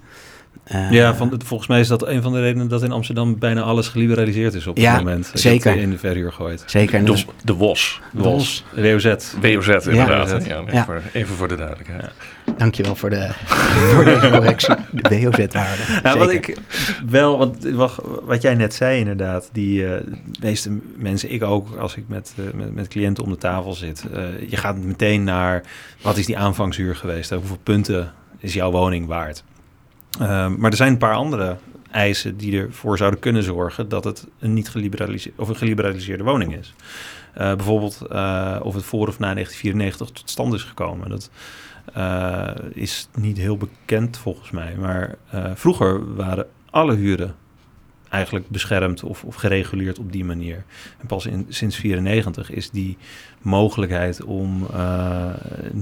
Uh, 0.74 0.92
ja, 0.92 1.16
van, 1.16 1.42
volgens 1.46 1.70
mij 1.70 1.80
is 1.80 1.88
dat 1.88 2.08
een 2.08 2.22
van 2.22 2.34
de 2.34 2.42
redenen 2.42 2.68
dat 2.68 2.84
in 2.84 2.92
Amsterdam 2.92 3.40
bijna 3.40 3.62
alles 3.62 3.88
geliberaliseerd 3.88 4.54
is 4.54 4.68
op 4.68 4.76
dit 4.76 4.92
moment. 4.92 5.32
Zeker. 5.34 5.76
in 5.76 5.90
de 5.90 5.98
verhuur 5.98 6.32
gooit. 6.32 6.64
Zeker. 6.66 7.06
De, 7.06 7.24
de 7.44 7.54
WOS. 7.54 8.02
De 8.12 8.22
WOS. 8.22 8.64
WOZ. 8.76 9.06
WOZ, 9.42 9.68
inderdaad. 9.68 10.46
Ja. 10.46 10.64
ja, 10.72 10.88
Even 11.14 11.36
voor 11.36 11.48
de 11.48 11.56
duidelijkheid. 11.56 12.02
Ja. 12.46 12.54
Dankjewel 12.58 12.96
voor, 12.96 13.10
de, 13.10 13.30
voor 13.94 14.06
deze 14.06 14.30
correctie. 14.30 14.76
De 14.92 15.10
WOZ-waarde. 15.10 15.82
Ja, 16.04 16.18
wat 16.18 16.32
ik 16.32 16.58
wel, 17.10 17.38
want 17.38 17.64
wat, 17.64 18.04
wat 18.24 18.42
jij 18.42 18.56
net 18.56 18.74
zei 18.74 19.00
inderdaad, 19.00 19.50
die 19.52 19.82
uh, 19.82 19.92
meeste 20.42 20.78
mensen, 20.96 21.32
ik 21.32 21.44
ook, 21.44 21.76
als 21.76 21.96
ik 21.96 22.04
met, 22.08 22.34
uh, 22.40 22.46
met, 22.54 22.76
met 22.76 22.88
cliënten 22.88 23.24
om 23.24 23.30
de 23.30 23.38
tafel 23.38 23.74
zit, 23.74 24.04
uh, 24.14 24.50
je 24.50 24.58
gaat 24.58 24.78
meteen 24.78 25.24
naar 25.24 25.64
wat 26.02 26.18
is 26.18 26.26
die 26.26 26.38
aanvangshuur 26.38 26.96
geweest? 26.96 27.30
Hoeveel 27.30 27.60
punten 27.64 28.12
is 28.38 28.54
jouw 28.54 28.72
woning 28.72 29.08
waard? 29.08 29.44
Um, 30.22 30.60
maar 30.60 30.72
er 30.72 30.78
zijn 30.78 30.92
een 30.92 30.98
paar 30.98 31.16
andere 31.16 31.58
eisen 31.92 32.38
die 32.38 32.62
ervoor 32.62 32.98
zouden 32.98 33.20
kunnen 33.20 33.44
zorgen 33.44 33.90
dat 33.90 34.04
het 34.04 34.28
een 34.40 34.54
niet 34.54 34.70
geliberaliseerde 34.70 35.42
of 35.42 35.50
een 35.50 35.56
geliberaliseerde 35.56 36.24
woning 36.24 36.56
is. 36.56 36.74
Uh, 37.38 37.56
bijvoorbeeld 37.56 38.02
uh, 38.12 38.60
of 38.64 38.74
het 38.74 38.84
voor 38.84 39.08
of 39.08 39.20
na 39.20 39.34
1994 39.34 40.10
tot 40.10 40.30
stand 40.30 40.54
is 40.54 40.64
gekomen. 40.64 41.10
Dat 41.10 41.30
uh, 41.98 42.52
is 42.74 43.08
niet 43.18 43.38
heel 43.38 43.58
bekend 43.58 44.18
volgens 44.18 44.52
mij. 44.52 44.76
Maar 44.80 45.16
vroeger 45.54 46.16
waren 46.16 46.48
alle 46.70 46.96
huren 46.96 47.36
eigenlijk 48.10 48.50
beschermd 48.50 49.04
of, 49.04 49.24
of 49.24 49.36
gereguleerd 49.36 50.00
op 50.00 50.12
die 50.12 50.26
manier. 50.26 50.64
En 50.98 51.08
pas 51.08 51.26
in, 51.26 51.46
sinds 51.50 51.76
94 51.76 52.52
is 52.52 52.70
die 52.70 52.98
mogelijkheid 53.42 54.24
om 54.24 54.68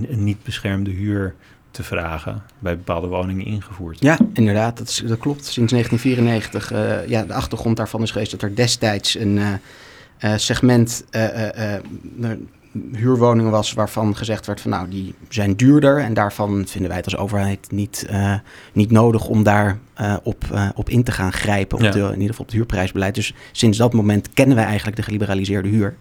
een 0.08 0.24
niet 0.24 0.44
beschermde 0.44 0.92
huur 0.92 1.36
te 1.78 1.84
vragen 1.84 2.44
bij 2.60 2.78
bepaalde 2.78 3.08
woningen 3.08 3.46
ingevoerd. 3.46 4.00
Ja, 4.00 4.18
inderdaad, 4.34 4.78
dat, 4.78 4.88
is, 4.88 5.04
dat 5.06 5.18
klopt. 5.18 5.46
Sinds 5.46 5.72
1994. 5.72 6.74
Uh, 6.74 7.08
ja, 7.08 7.24
de 7.24 7.34
achtergrond 7.34 7.78
daarvan 7.78 8.02
is 8.02 8.12
geweest 8.12 8.32
dat 8.32 8.42
er 8.42 8.56
destijds 8.56 9.18
een 9.18 9.38
uh, 9.38 10.34
segment 10.36 11.06
huurwoningen 12.92 13.52
was 13.52 13.74
waarvan 13.74 14.16
gezegd 14.16 14.46
werd 14.46 14.62
van 14.62 14.72
nou, 14.72 14.90
die 14.90 15.16
zijn 15.30 15.56
duurder. 15.56 16.00
En 16.00 16.14
daarvan 16.14 16.68
vinden 16.68 16.90
wij 16.90 16.98
het 16.98 17.06
als 17.06 17.18
overheid 17.18 17.72
niet, 17.72 18.10
niet 18.74 18.92
nodig 18.92 19.28
om 19.28 19.44
daar 19.44 19.78
op, 20.24 20.44
op 20.76 20.90
in 20.90 21.04
te 21.04 21.12
gaan 21.12 21.34
grijpen. 21.34 21.78
Op 21.78 21.92
de, 21.92 22.00
in 22.00 22.12
ieder 22.12 22.28
geval 22.28 22.40
op 22.40 22.46
het 22.46 22.56
huurprijsbeleid. 22.56 23.16
Dus 23.16 23.34
sinds 23.52 23.78
dat 23.78 23.94
moment 23.94 24.30
kennen 24.34 24.56
wij 24.56 24.66
eigenlijk 24.66 24.98
de 24.98 25.04
geliberaliseerde 25.04 25.70
huur. 25.70 25.96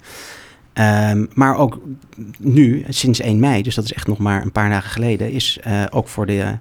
Um, 0.78 1.28
maar 1.34 1.56
ook 1.56 1.80
nu, 2.38 2.84
sinds 2.88 3.20
1 3.20 3.40
mei, 3.40 3.62
dus 3.62 3.74
dat 3.74 3.84
is 3.84 3.92
echt 3.92 4.06
nog 4.06 4.18
maar 4.18 4.42
een 4.42 4.52
paar 4.52 4.68
dagen 4.68 4.90
geleden, 4.90 5.30
is 5.30 5.58
uh, 5.66 5.84
ook 5.90 6.08
voor 6.08 6.26
de, 6.26 6.58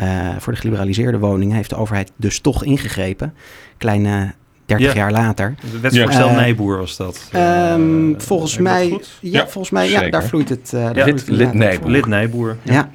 uh, 0.00 0.36
voor 0.38 0.52
de 0.52 0.58
geliberaliseerde 0.58 1.18
woningen 1.18 1.56
heeft 1.56 1.70
de 1.70 1.76
overheid 1.76 2.12
dus 2.16 2.40
toch 2.40 2.64
ingegrepen. 2.64 3.34
Kleine 3.76 4.34
30 4.68 4.86
ja. 4.86 4.94
jaar 4.94 5.12
later. 5.12 5.54
De 5.72 5.80
wetsvoorstel 5.80 6.28
uh, 6.28 6.36
Nijboer 6.36 6.78
was 6.78 6.96
dat. 6.96 7.30
Um, 7.34 8.20
volgens 8.20 8.58
mij, 8.58 8.88
ja, 8.88 8.98
ja, 9.20 9.48
volgens 9.48 9.70
mij, 9.70 9.90
ja, 9.90 10.10
daar 10.10 10.24
vloeit 10.24 10.48
het. 10.48 10.72
Uh, 10.74 10.90
ja, 10.94 11.04
lid, 11.04 11.28
lid, 11.28 11.52
Nijboer. 11.54 11.90
Lid 11.90 12.06
Nijboer. 12.06 12.56
Ja. 12.62 12.90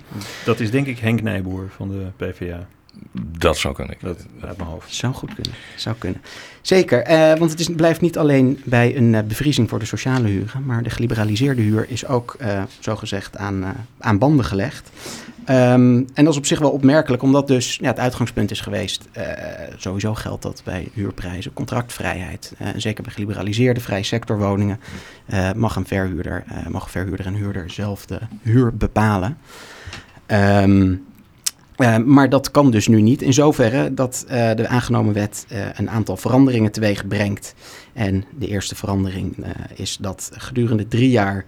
Dat 0.45 0.59
is 0.59 0.71
denk 0.71 0.87
ik 0.87 0.99
Henk 0.99 1.21
Nijboer 1.21 1.69
van 1.75 1.89
de 1.89 2.25
PvdA. 2.25 2.67
Dat 3.15 3.57
zou 3.57 3.73
kunnen. 3.73 3.95
Dat 4.01 4.25
uit 4.41 4.57
mijn 4.57 4.69
hoofd. 4.69 4.93
Zou 4.93 5.13
goed 5.13 5.33
kunnen. 5.33 5.53
Zou 5.75 5.95
kunnen. 5.97 6.21
Zeker, 6.61 7.09
uh, 7.09 7.37
want 7.37 7.51
het 7.51 7.59
is, 7.59 7.69
blijft 7.75 8.01
niet 8.01 8.17
alleen 8.17 8.61
bij 8.65 8.97
een 8.97 9.13
uh, 9.13 9.19
bevriezing 9.27 9.69
voor 9.69 9.79
de 9.79 9.85
sociale 9.85 10.27
huren, 10.27 10.65
maar 10.65 10.83
de 10.83 10.89
geliberaliseerde 10.89 11.61
huur 11.61 11.85
is 11.89 12.05
ook 12.05 12.35
uh, 12.41 12.63
zogezegd 12.79 13.37
aan, 13.37 13.87
aan 13.99 14.17
banden 14.17 14.45
gelegd. 14.45 14.89
Um, 15.49 16.07
en 16.13 16.23
dat 16.23 16.27
is 16.27 16.37
op 16.37 16.45
zich 16.45 16.59
wel 16.59 16.71
opmerkelijk, 16.71 17.23
omdat 17.23 17.47
dus 17.47 17.75
ja, 17.75 17.87
het 17.87 17.99
uitgangspunt 17.99 18.51
is 18.51 18.61
geweest, 18.61 19.07
sowieso 19.77 20.13
geldt 20.13 20.41
dat 20.41 20.61
bij 20.65 20.87
huurprijzen, 20.93 21.53
contractvrijheid. 21.53 22.53
zeker 22.75 23.03
bij 23.03 23.13
geliberaliseerde 23.13 23.79
vrije 23.79 24.03
sectorwoningen 24.03 24.79
mag 25.55 25.75
een 25.75 25.87
verhuurder, 25.87 26.43
mag 26.69 26.83
een 26.83 26.89
verhuurder 26.89 27.25
en 27.25 27.33
huurder 27.33 27.71
zelf 27.71 28.05
de 28.05 28.19
huur 28.41 28.77
bepalen. 28.77 29.37
Um, 30.27 31.05
uh, 31.77 31.97
maar 31.97 32.29
dat 32.29 32.51
kan 32.51 32.71
dus 32.71 32.87
nu 32.87 33.01
niet. 33.01 33.21
In 33.21 33.33
zoverre 33.33 33.93
dat 33.93 34.25
uh, 34.27 34.53
de 34.53 34.67
aangenomen 34.67 35.13
wet 35.13 35.45
uh, 35.51 35.65
een 35.73 35.89
aantal 35.89 36.17
veranderingen 36.17 36.71
teweeg 36.71 37.07
brengt. 37.07 37.55
En 37.93 38.23
de 38.37 38.47
eerste 38.47 38.75
verandering 38.75 39.45
is 39.75 39.97
dat 40.01 40.31
gedurende 40.33 40.87
drie 40.87 41.09
jaar 41.09 41.45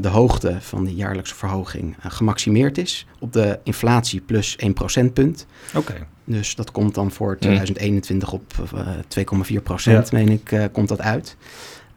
de 0.00 0.08
hoogte 0.08 0.56
van 0.60 0.84
de 0.84 0.94
jaarlijkse 0.94 1.34
verhoging 1.34 1.96
gemaximeerd 2.00 2.78
is 2.78 3.06
op 3.18 3.32
de 3.32 3.58
inflatie 3.62 4.20
plus 4.20 4.56
1 4.56 4.72
procentpunt. 4.72 5.46
Oké. 5.68 5.78
Okay. 5.78 6.06
Dus 6.24 6.54
dat 6.54 6.70
komt 6.70 6.94
dan 6.94 7.10
voor 7.10 7.38
2021 7.38 8.32
op 8.32 8.52
2,4 9.52 9.62
procent, 9.62 10.10
ja. 10.10 10.18
meen 10.18 10.28
ik, 10.28 10.70
komt 10.72 10.88
dat 10.88 11.00
uit. 11.00 11.36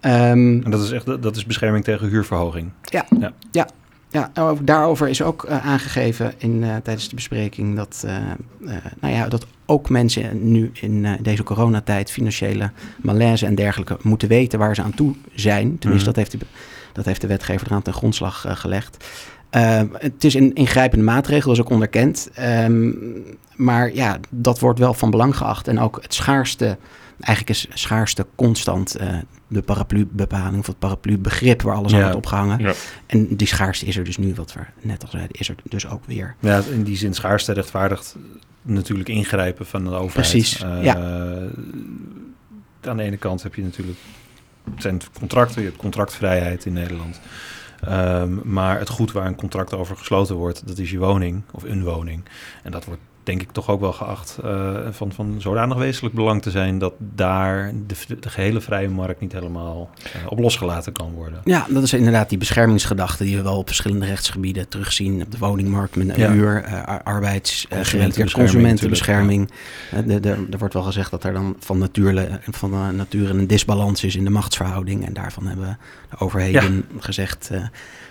Um, 0.01 0.63
en 0.63 0.71
dat 0.71 0.83
is 0.83 0.91
echt 0.91 1.05
dat 1.05 1.35
is 1.35 1.45
bescherming 1.45 1.83
tegen 1.83 2.07
huurverhoging. 2.07 2.71
Ja, 2.81 3.05
ja. 3.19 3.33
ja. 3.51 3.67
Ja, 4.09 4.31
daarover 4.61 5.07
is 5.07 5.21
ook 5.21 5.45
uh, 5.45 5.65
aangegeven 5.65 6.33
in, 6.37 6.61
uh, 6.61 6.75
tijdens 6.75 7.09
de 7.09 7.15
bespreking 7.15 7.75
dat, 7.75 8.03
uh, 8.05 8.17
nou 8.99 9.13
ja, 9.13 9.27
dat 9.27 9.45
ook 9.65 9.89
mensen 9.89 10.51
nu 10.51 10.71
in 10.73 11.17
deze 11.21 11.43
coronatijd 11.43 12.11
financiële 12.11 12.71
malaise 13.01 13.45
en 13.45 13.55
dergelijke 13.55 13.97
moeten 14.01 14.27
weten 14.27 14.59
waar 14.59 14.75
ze 14.75 14.81
aan 14.81 14.93
toe 14.93 15.15
zijn. 15.33 15.79
Tenminste, 15.79 15.87
mm 15.87 15.93
-hmm. 15.93 16.03
dat, 16.05 16.15
heeft 16.15 16.31
de, 16.31 16.37
dat 16.93 17.05
heeft 17.05 17.21
de 17.21 17.27
wetgever 17.27 17.67
eraan 17.67 17.81
ten 17.81 17.93
grondslag 17.93 18.45
gelegd. 18.47 19.05
het 19.91 20.23
is 20.23 20.33
een 20.33 20.53
ingrijpende 20.53 21.05
maatregel, 21.05 21.47
dat 21.47 21.57
is 21.57 21.63
ook 21.63 21.71
onderkend. 21.71 22.29
Um, 22.39 23.37
maar 23.55 23.93
ja, 23.93 24.19
dat 24.29 24.59
wordt 24.59 24.79
wel 24.79 24.93
van 24.93 25.09
belang 25.09 25.37
geacht. 25.37 25.67
En 25.67 25.79
ook 25.79 25.99
het 26.01 26.13
schaarste, 26.13 26.77
eigenlijk 27.19 27.49
is 27.49 27.67
schaarste 27.73 28.25
constant 28.35 28.97
de 29.47 29.61
paraplu-bepaling 29.61 30.59
of 30.59 30.67
het 30.67 30.79
paraplu-begrip 30.79 31.61
waar 31.61 31.75
alles 31.75 31.91
ja. 31.91 31.97
aan 31.97 32.03
wordt 32.03 32.17
opgehangen. 32.17 32.59
Ja. 32.59 32.73
En 33.05 33.35
die 33.35 33.47
schaarste 33.47 33.85
is 33.85 33.97
er 33.97 34.03
dus 34.03 34.17
nu, 34.17 34.33
wat 34.33 34.53
we 34.53 34.59
net 34.81 35.03
al 35.03 35.09
zeiden, 35.09 35.37
is 35.39 35.49
er 35.49 35.55
dus 35.63 35.87
ook 35.87 36.05
weer. 36.05 36.35
Ja, 36.39 36.61
in 36.71 36.83
die 36.83 36.97
zin 36.97 37.13
schaarste 37.13 37.53
rechtvaardigt 37.53 38.15
natuurlijk 38.61 39.09
ingrijpen 39.09 39.65
van 39.65 39.83
de 39.83 39.89
overheid. 39.89 40.13
Precies, 40.13 40.63
uh, 40.63 40.83
ja. 40.83 40.95
Aan 42.81 42.97
de 42.97 43.03
ene 43.03 43.17
kant 43.17 43.43
heb 43.43 43.55
je 43.55 43.61
natuurlijk, 43.61 43.97
het 44.73 44.81
zijn 44.81 45.01
contracten, 45.19 45.61
je 45.61 45.67
hebt 45.67 45.79
contractvrijheid 45.79 46.65
in 46.65 46.73
Nederland. 46.73 47.19
Um, 47.89 48.41
maar 48.43 48.79
het 48.79 48.89
goed 48.89 49.11
waar 49.11 49.25
een 49.25 49.35
contract 49.35 49.73
over 49.73 49.97
gesloten 49.97 50.35
wordt, 50.35 50.67
dat 50.67 50.77
is 50.77 50.91
je 50.91 50.97
woning 50.97 51.41
of 51.51 51.63
een 51.63 51.83
woning. 51.83 52.23
En 52.63 52.71
dat 52.71 52.85
wordt 52.85 53.01
denk 53.27 53.41
ik 53.41 53.51
toch 53.51 53.69
ook 53.69 53.79
wel 53.79 53.93
geacht 53.93 54.37
uh, 54.45 54.77
van, 54.91 55.11
van 55.11 55.35
zodanig 55.37 55.77
wezenlijk 55.77 56.15
belang 56.15 56.41
te 56.41 56.51
zijn 56.51 56.79
dat 56.79 56.93
daar 56.99 57.71
de, 57.87 57.95
de 58.19 58.29
gehele 58.29 58.61
vrije 58.61 58.89
markt 58.89 59.19
niet 59.19 59.31
helemaal 59.31 59.89
uh, 60.15 60.31
op 60.31 60.39
losgelaten 60.39 60.91
kan 60.91 61.11
worden. 61.11 61.41
Ja, 61.43 61.65
dat 61.69 61.83
is 61.83 61.93
inderdaad 61.93 62.29
die 62.29 62.37
beschermingsgedachte 62.37 63.23
die 63.23 63.35
we 63.35 63.41
wel 63.41 63.57
op 63.57 63.67
verschillende 63.67 64.05
rechtsgebieden 64.05 64.67
terugzien. 64.67 65.21
Op 65.21 65.31
de 65.31 65.37
woningmarkt 65.37 65.95
met 65.95 66.09
een 66.09 66.19
ja. 66.19 66.31
uur, 66.31 66.65
uh, 66.65 68.25
consumentenbescherming. 68.31 69.51
De, 70.05 70.19
de, 70.19 70.29
er 70.51 70.57
wordt 70.57 70.73
wel 70.73 70.83
gezegd 70.83 71.11
dat 71.11 71.23
er 71.23 71.33
dan 71.33 71.55
van 71.59 71.77
nature, 71.77 72.39
van 72.51 72.95
nature 72.95 73.33
een 73.33 73.47
disbalans 73.47 74.03
is 74.03 74.15
in 74.15 74.23
de 74.23 74.29
machtsverhouding. 74.29 75.05
En 75.05 75.13
daarvan 75.13 75.47
hebben 75.47 75.77
de 76.09 76.19
overheden 76.19 76.75
ja. 76.75 76.99
gezegd 76.99 77.51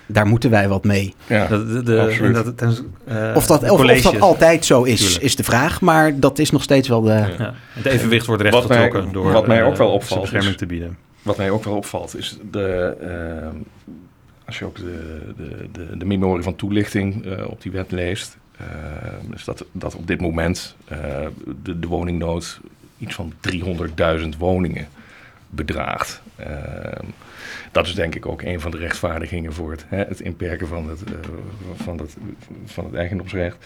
daar 0.07 0.27
moeten 0.27 0.49
wij 0.49 0.67
wat 0.67 0.83
mee. 0.83 1.15
Ja, 1.27 1.47
de, 1.47 1.83
de, 1.83 2.31
dat, 2.31 2.57
ten, 2.57 2.93
uh, 3.09 3.31
of, 3.35 3.45
dat, 3.45 3.69
of, 3.69 3.83
of, 3.83 4.01
dat 4.01 4.19
altijd 4.19 4.65
zo 4.65 4.83
is, 4.83 5.06
Is 5.15 5.35
de 5.35 5.43
vraag. 5.43 5.81
Maar 5.81 6.19
dat 6.19 6.39
is 6.39 6.51
nog 6.51 6.63
steeds 6.63 6.87
wel 6.87 7.01
de... 7.01 7.35
Ja. 7.37 7.53
Het 7.69 7.85
evenwicht 7.85 8.25
wordt 8.25 8.41
rechtgetrokken 8.41 9.11
door 9.11 9.31
wat 9.31 9.47
mij 9.47 9.63
ook 9.63 9.75
wel 9.75 9.91
opvalt, 9.91 10.21
bescherming 10.21 10.57
te 10.57 10.65
bieden. 10.65 10.97
Wat 11.21 11.37
mij 11.37 11.49
ook 11.49 11.63
wel 11.63 11.75
opvalt 11.75 12.17
is 12.17 12.37
de... 12.51 12.97
Uh, 13.01 13.59
als 14.45 14.59
je 14.59 14.65
ook 14.65 14.75
de, 14.75 15.33
de, 15.37 15.67
de, 15.71 15.97
de 15.97 16.05
memorie 16.05 16.43
van 16.43 16.55
toelichting 16.55 17.25
uh, 17.25 17.47
op 17.47 17.61
die 17.61 17.71
wet 17.71 17.91
leest... 17.91 18.37
is 19.35 19.43
dat, 19.43 19.65
dat 19.71 19.95
op 19.95 20.07
dit 20.07 20.21
moment 20.21 20.75
de, 21.63 21.79
de 21.79 21.87
woningnood 21.87 22.59
iets 22.97 23.15
van 23.15 23.33
300.000 24.19 24.27
woningen 24.37 24.87
bedraagt. 25.49 26.21
dat 27.71 27.87
is 27.87 27.93
denk 27.93 28.15
ik 28.15 28.25
ook 28.25 28.41
een 28.41 28.61
van 28.61 28.71
de 28.71 28.77
rechtvaardigingen 28.77 29.53
voor 29.53 29.71
het, 29.71 29.85
hè, 29.87 29.97
het 29.97 30.19
inperken 30.19 30.67
van 30.67 30.89
het, 30.89 31.01
uh, 31.09 31.15
van, 31.75 31.97
het, 31.97 32.17
van 32.65 32.85
het 32.85 32.93
eigendomsrecht. 32.93 33.57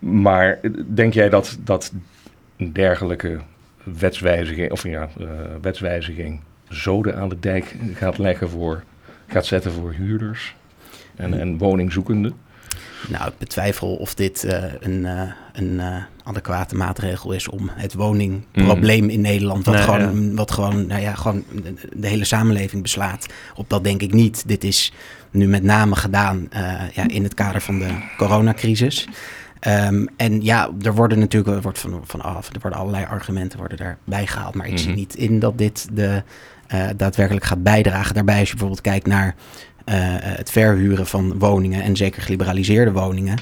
Maar 0.00 0.60
denk 0.94 1.14
jij 1.14 1.28
dat, 1.28 1.58
dat 1.64 1.92
een 2.56 2.72
dergelijke 2.72 3.38
wetswijziging, 3.84 4.70
of 4.70 4.82
ja, 4.82 5.08
uh, 5.20 5.28
wetswijziging 5.60 6.40
zoden 6.68 7.16
aan 7.16 7.28
de 7.28 7.40
dijk 7.40 7.76
gaat 7.94 8.18
leggen 8.18 8.50
voor, 8.50 8.82
gaat 9.26 9.46
zetten 9.46 9.72
voor 9.72 9.92
huurders 9.92 10.56
en, 11.14 11.40
en 11.40 11.58
woningzoekenden? 11.58 12.34
Nou, 13.08 13.28
ik 13.28 13.38
betwijfel 13.38 13.94
of 13.94 14.14
dit 14.14 14.44
uh, 14.44 14.64
een, 14.80 15.00
uh, 15.02 15.22
een 15.52 15.72
uh, 15.72 15.96
adequate 16.22 16.74
maatregel 16.74 17.32
is 17.32 17.48
om 17.48 17.70
het 17.72 17.94
woningprobleem 17.94 19.02
mm. 19.02 19.10
in 19.10 19.20
Nederland, 19.20 19.64
wat, 19.64 19.74
nee, 19.74 19.84
gewoon, 19.84 20.28
ja. 20.28 20.34
wat 20.34 20.50
gewoon, 20.50 20.86
nou 20.86 21.00
ja, 21.00 21.14
gewoon 21.14 21.44
de, 21.62 21.74
de, 21.96 22.06
hele 22.06 22.24
samenleving 22.24 22.82
beslaat. 22.82 23.26
Op 23.54 23.70
dat 23.70 23.84
denk 23.84 24.02
ik 24.02 24.12
niet. 24.12 24.48
Dit 24.48 24.64
is 24.64 24.92
nu 25.30 25.46
met 25.46 25.62
name 25.62 25.96
gedaan 25.96 26.48
ja, 26.92 27.08
in 27.08 27.22
het 27.22 27.34
kader 27.34 27.60
van 27.60 27.78
de 27.78 27.90
coronacrisis. 28.16 29.08
Um, 29.66 30.08
en 30.16 30.42
ja, 30.42 30.70
er 30.82 30.94
worden 30.94 31.18
natuurlijk 31.18 31.56
er 31.56 31.62
wordt 31.62 31.78
van, 31.78 32.00
van 32.04 32.20
af, 32.20 32.52
er 32.52 32.60
worden 32.60 32.78
allerlei 32.78 33.04
argumenten 33.04 33.58
worden 33.58 33.78
daarbij 33.78 34.26
gehaald. 34.26 34.54
Maar 34.54 34.66
ik 34.66 34.72
mm 34.72 34.78
-hmm. 34.78 34.86
zie 34.86 34.94
niet 34.94 35.14
in 35.14 35.38
dat 35.38 35.58
dit 35.58 35.88
de, 35.92 36.22
daadwerkelijk 36.96 37.44
gaat 37.44 37.62
bijdragen. 37.62 38.14
Daarbij, 38.14 38.38
als 38.38 38.48
je 38.48 38.50
bijvoorbeeld 38.50 38.80
kijkt 38.80 39.06
naar 39.06 39.34
het 39.84 40.50
verhuren 40.50 41.06
van 41.06 41.38
woningen 41.38 41.82
en 41.82 41.96
zeker 41.96 42.22
geliberaliseerde 42.22 42.92
woningen. 42.92 43.38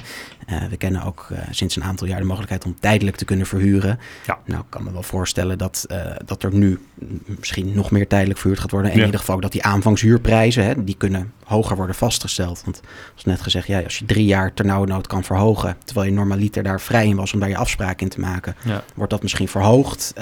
Uh, 0.49 0.63
we 0.69 0.77
kennen 0.77 1.03
ook 1.03 1.27
uh, 1.31 1.37
sinds 1.51 1.75
een 1.75 1.83
aantal 1.83 2.07
jaar 2.07 2.19
de 2.19 2.25
mogelijkheid 2.25 2.65
om 2.65 2.75
tijdelijk 2.79 3.17
te 3.17 3.25
kunnen 3.25 3.45
verhuren. 3.45 3.99
Ja. 4.25 4.39
Nou, 4.45 4.61
ik 4.61 4.69
kan 4.69 4.83
me 4.83 4.91
wel 4.91 5.03
voorstellen 5.03 5.57
dat, 5.57 5.85
dat 6.25 6.43
er 6.43 6.53
nu 6.53 6.79
misschien 7.25 7.73
nog 7.73 7.91
meer 7.91 8.07
tijdelijk 8.07 8.39
verhuurd 8.39 8.59
gaat 8.59 8.71
worden. 8.71 8.89
En 8.89 8.95
ja. 8.95 9.01
in 9.01 9.07
ieder 9.07 9.19
geval 9.19 9.35
ook 9.35 9.41
dat 9.41 9.51
die 9.51 9.63
aanvangshuurprijzen, 9.63 10.65
hè, 10.65 10.83
die 10.83 10.95
kunnen 10.97 11.33
hoger 11.43 11.75
worden 11.75 11.95
vastgesteld. 11.95 12.61
Want 12.65 12.81
zoals 13.07 13.23
net 13.23 13.41
gezegd, 13.41 13.67
ja, 13.67 13.81
als 13.81 13.99
je 13.99 14.05
drie 14.05 14.25
jaar 14.25 14.53
ternauwernood 14.53 15.07
kan 15.07 15.23
verhogen, 15.23 15.77
terwijl 15.83 16.07
je 16.07 16.13
normaliter 16.13 16.63
daar 16.63 16.81
vrij 16.81 17.07
in 17.07 17.15
was 17.15 17.33
om 17.33 17.39
daar 17.39 17.49
je 17.49 17.57
afspraak 17.57 18.01
in 18.01 18.09
te 18.09 18.19
maken, 18.19 18.55
ja. 18.63 18.83
wordt 18.95 19.11
dat 19.11 19.21
misschien 19.21 19.47
verhoogd. 19.47 20.13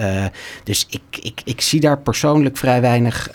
dus 0.63 0.87
ik, 0.89 1.23
ik, 1.23 1.41
ik 1.43 1.61
zie 1.61 1.79
daar 1.79 1.97
persoonlijk 1.99 2.57
vrij 2.57 2.81
weinig 2.81 3.29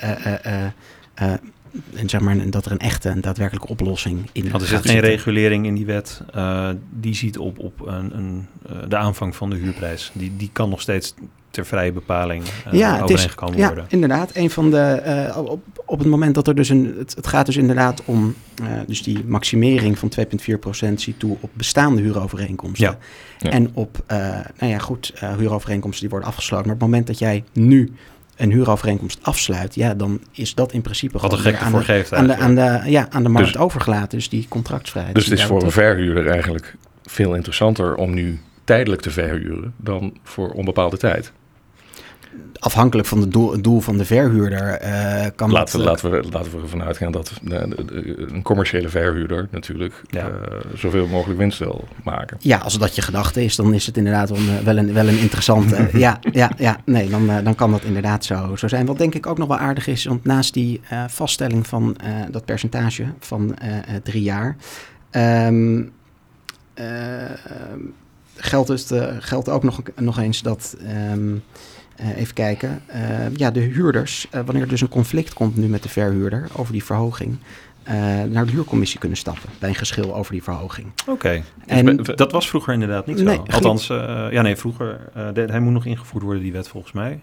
en 1.94 2.08
zeg 2.08 2.20
maar, 2.20 2.50
dat 2.50 2.66
er 2.66 2.72
een 2.72 2.78
echte 2.78 3.08
en 3.08 3.20
daadwerkelijke 3.20 3.68
oplossing 3.68 4.28
in 4.32 4.50
Want 4.50 4.62
er 4.62 4.68
zit 4.68 4.86
geen 4.86 5.00
regulering 5.00 5.66
in 5.66 5.74
die 5.74 5.86
wet 5.86 6.22
uh, 6.36 6.68
die 6.90 7.14
ziet 7.14 7.38
op, 7.38 7.58
op 7.58 7.86
een, 7.86 8.16
een, 8.16 8.46
uh, 8.70 8.76
de 8.88 8.96
aanvang 8.96 9.36
van 9.36 9.50
de 9.50 9.56
huurprijs. 9.56 10.10
Die, 10.14 10.36
die 10.36 10.50
kan 10.52 10.68
nog 10.68 10.80
steeds 10.80 11.14
ter 11.50 11.66
vrije 11.66 11.92
bepaling 11.92 12.44
uh, 12.44 12.72
ja, 12.72 13.00
het 13.00 13.10
is, 13.10 13.14
overeengekomen 13.14 13.58
ja, 13.58 13.66
worden. 13.66 13.84
inderdaad. 13.88 14.30
Een 14.34 14.50
van 14.50 14.70
de, 14.70 15.02
uh, 15.34 15.38
op, 15.38 15.60
op 15.84 15.98
het 15.98 16.08
moment 16.08 16.34
dat 16.34 16.48
er 16.48 16.54
dus 16.54 16.68
een, 16.68 16.94
het, 16.98 17.14
het 17.14 17.26
gaat 17.26 17.46
dus 17.46 17.56
inderdaad 17.56 18.02
om, 18.04 18.34
uh, 18.62 18.68
dus 18.86 19.02
die 19.02 19.24
maximering 19.24 19.98
van 19.98 20.12
2,4% 20.88 20.92
ziet 20.94 21.18
toe 21.18 21.36
op 21.40 21.50
bestaande 21.52 22.02
huurovereenkomsten. 22.02 22.86
Ja. 22.86 22.98
Ja. 23.38 23.50
En 23.50 23.70
op, 23.74 24.04
nou 24.58 24.72
ja, 24.72 24.78
goed, 24.78 25.12
huurovereenkomsten 25.36 26.00
die 26.00 26.10
worden 26.10 26.28
afgesloten. 26.28 26.66
Maar 26.66 26.74
op 26.74 26.80
het 26.80 26.90
moment 26.90 27.06
dat 27.06 27.18
jij 27.18 27.44
nu 27.52 27.92
een 28.36 28.50
huurovereenkomst 28.50 29.18
afsluit, 29.22 29.74
ja, 29.74 29.94
dan 29.94 30.20
is 30.32 30.54
dat 30.54 30.72
in 30.72 30.82
principe 30.82 31.18
Wat 31.18 31.34
gewoon 31.34 31.56
aan, 31.56 31.72
de, 31.72 31.84
geeft 31.84 32.12
aan, 32.12 32.26
de, 32.26 32.36
aan, 32.36 32.54
de, 32.54 32.82
ja, 32.84 33.06
aan 33.10 33.22
de 33.22 33.28
markt 33.28 33.52
Dus- 33.52 33.58
overgelaten. 33.58 34.18
Dus 34.18 34.28
die 34.28 34.46
contractsvrijheid. 34.48 35.14
Dus 35.14 35.24
het 35.24 35.38
is 35.38 35.44
voor 35.44 35.62
een 35.62 35.70
verhuurder 35.70 36.26
eigenlijk 36.26 36.76
veel 37.04 37.34
interessanter 37.34 37.94
om 37.94 38.14
nu 38.14 38.40
tijdelijk 38.64 39.02
te 39.02 39.10
verhuren 39.10 39.74
dan 39.76 40.16
voor 40.22 40.50
onbepaalde 40.50 40.96
tijd. 40.96 41.32
Afhankelijk 42.58 43.08
van 43.08 43.20
het 43.20 43.32
doel, 43.32 43.52
het 43.52 43.64
doel 43.64 43.80
van 43.80 43.96
de 43.98 44.04
verhuurder 44.04 44.68
eh, 44.70 45.26
kan 45.34 45.50
Laten, 45.50 45.78
dat... 45.78 45.86
laten, 45.88 46.10
we, 46.10 46.22
laten 46.30 46.52
we 46.52 46.62
ervan 46.62 46.82
uitgaan 46.82 47.12
dat 47.12 47.32
de- 47.42 48.24
een 48.32 48.42
commerciële 48.42 48.88
verhuurder 48.88 49.48
natuurlijk 49.50 50.02
Ja. 50.10 50.26
eh, 50.28 50.32
zoveel 50.74 51.06
mogelijk 51.06 51.38
winst 51.38 51.58
wil 51.58 51.88
maken. 52.04 52.36
Ja, 52.40 52.58
als 52.58 52.78
dat 52.78 52.94
je 52.94 53.02
gedachte 53.02 53.44
is, 53.44 53.56
dan 53.56 53.74
is 53.74 53.86
het 53.86 53.96
inderdaad 53.96 54.28
wel 54.28 54.38
een, 54.38 54.64
wel 54.64 54.76
een, 54.76 54.92
wel 54.92 55.08
een 55.08 55.18
interessante. 55.18 55.88
ja, 55.92 56.18
ja, 56.32 56.50
ja, 56.56 56.76
nee, 56.84 57.08
dan, 57.08 57.30
eh, 57.30 57.44
dan 57.44 57.54
kan 57.54 57.70
dat 57.70 57.82
inderdaad 57.84 58.24
zo, 58.24 58.56
zo 58.56 58.68
zijn. 58.68 58.86
Wat 58.86 58.98
denk 58.98 59.14
ik 59.14 59.26
ook 59.26 59.38
nog 59.38 59.48
wel 59.48 59.58
aardig 59.58 59.86
is, 59.86 60.04
want 60.04 60.24
naast 60.24 60.54
die 60.54 60.80
eh, 60.88 61.04
vaststelling 61.08 61.66
van 61.66 61.96
eh, 61.96 62.12
dat 62.30 62.44
percentage 62.44 63.04
van 63.18 63.56
eh, 63.56 63.76
eh, 63.76 63.84
drie 64.02 64.22
jaar, 64.22 64.56
ehm, 65.10 65.82
eh, 66.74 66.84
geldt, 68.36 68.68
dus 68.68 68.86
geldt 69.20 69.48
ook 69.48 69.62
nog, 69.62 69.80
nog 69.96 70.18
eens 70.18 70.42
dat. 70.42 70.76
ehm, 70.86 71.34
eh, 71.96 72.16
even 72.16 72.34
kijken. 72.34 72.80
eh, 72.86 73.34
ja, 73.36 73.50
de 73.50 73.60
huurders, 73.60 74.26
eh, 74.30 74.40
wanneer 74.44 74.62
er 74.62 74.68
dus 74.68 74.80
een 74.80 74.88
conflict 74.88 75.32
komt 75.34 75.56
nu 75.56 75.66
met 75.66 75.82
de 75.82 75.88
verhuurder 75.88 76.48
over 76.56 76.72
die 76.72 76.84
verhoging, 76.84 77.36
naar 78.30 78.46
de 78.46 78.52
huurcommissie 78.52 78.98
kunnen 78.98 79.18
stappen 79.18 79.48
bij 79.58 79.68
een 79.68 79.74
geschil 79.74 80.14
over 80.14 80.32
die 80.32 80.42
verhoging. 80.42 80.86
Oké, 81.08 81.42
En 81.66 81.84
we- 81.96 82.14
dat 82.14 82.32
was 82.32 82.48
vroeger 82.48 82.72
inderdaad 82.72 83.06
niet 83.06 83.18
zo. 83.18 83.24
Nee, 83.24 83.38
Althans, 83.54 83.86
ja 84.30 84.42
nee, 84.42 84.56
vroeger, 84.56 85.00
de- 85.34 85.44
hij 85.50 85.60
moet 85.60 85.72
nog 85.72 85.84
ingevoerd 85.86 86.22
worden, 86.24 86.42
die 86.42 86.52
wet 86.52 86.68
volgens 86.68 86.92
mij. 86.92 87.20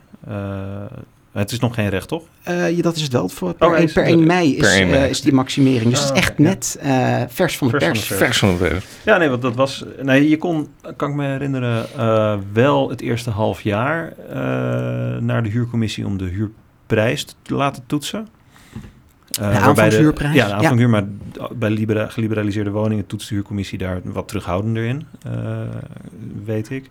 Het 1.34 1.52
is 1.52 1.60
nog 1.60 1.76
geen 1.76 1.90
recht, 1.90 2.08
toch? 2.08 2.24
Eh, 2.44 2.76
ja, 2.76 2.82
dat 2.82 2.96
is 2.96 3.02
het 3.02 3.12
wel. 3.14 3.30
Voor, 3.30 3.54
per, 3.54 3.68
Oh, 3.68 3.74
1, 3.76 3.84
is 3.84 3.94
per 3.94 4.04
het- 4.04 4.12
1 4.14 4.26
mei 4.26 4.56
is, 4.56 4.60
per 4.60 4.80
1 4.82 4.90
mei. 4.90 5.04
eh, 5.04 5.10
is 5.10 5.22
die 5.22 5.34
maximering. 5.34 5.90
Dus 5.90 6.00
het 6.04 6.12
is 6.14 6.18
echt 6.20 6.34
ja. 6.38 6.44
net 6.44 6.78
eh, 6.82 7.22
vers 7.28 7.58
van 7.58 7.68
de 7.68 7.74
Vers 7.80 7.84
van 7.86 7.94
pers. 7.94 8.08
de. 8.08 8.16
Vers 8.16 8.38
van 8.38 8.50
de 8.50 8.56
pers. 8.58 8.86
Ja, 9.06 9.18
nee, 9.18 9.30
want 9.30 9.42
dat 9.42 9.56
was. 9.56 9.84
Nee, 10.02 10.30
je 10.30 10.38
kon, 10.38 10.68
kan 10.96 11.10
ik 11.10 11.16
me 11.16 11.26
herinneren, 11.26 11.86
eh, 11.98 12.38
wel 12.54 12.90
het 12.90 13.02
eerste 13.02 13.30
half 13.30 13.62
jaar 13.62 14.14
eh, 14.30 14.36
naar 15.22 15.44
de 15.44 15.50
huurcommissie 15.50 16.06
om 16.06 16.18
de 16.18 16.26
huurprijs 16.26 17.26
te 17.42 17.54
laten 17.54 17.84
toetsen. 17.88 18.28
Eh, 19.40 19.42
waarbij 19.42 19.62
aanvangshuurprijs? 19.62 20.36
ja, 20.36 20.44
de 20.44 20.50
Ja. 20.50 20.56
aanvangshuur, 20.58 20.90
maar 20.90 21.04
bij 21.56 21.70
libera- 21.70 22.08
geliberaliseerde 22.08 22.70
woningen 22.70 23.06
toetst 23.06 23.30
de 23.30 23.36
huurcommissie 23.36 23.78
daar 23.78 24.00
wat 24.04 24.28
terughoudender 24.28 24.84
in, 24.86 25.06
eh, 25.24 25.32
weet 26.46 26.70
ik. 26.70 26.90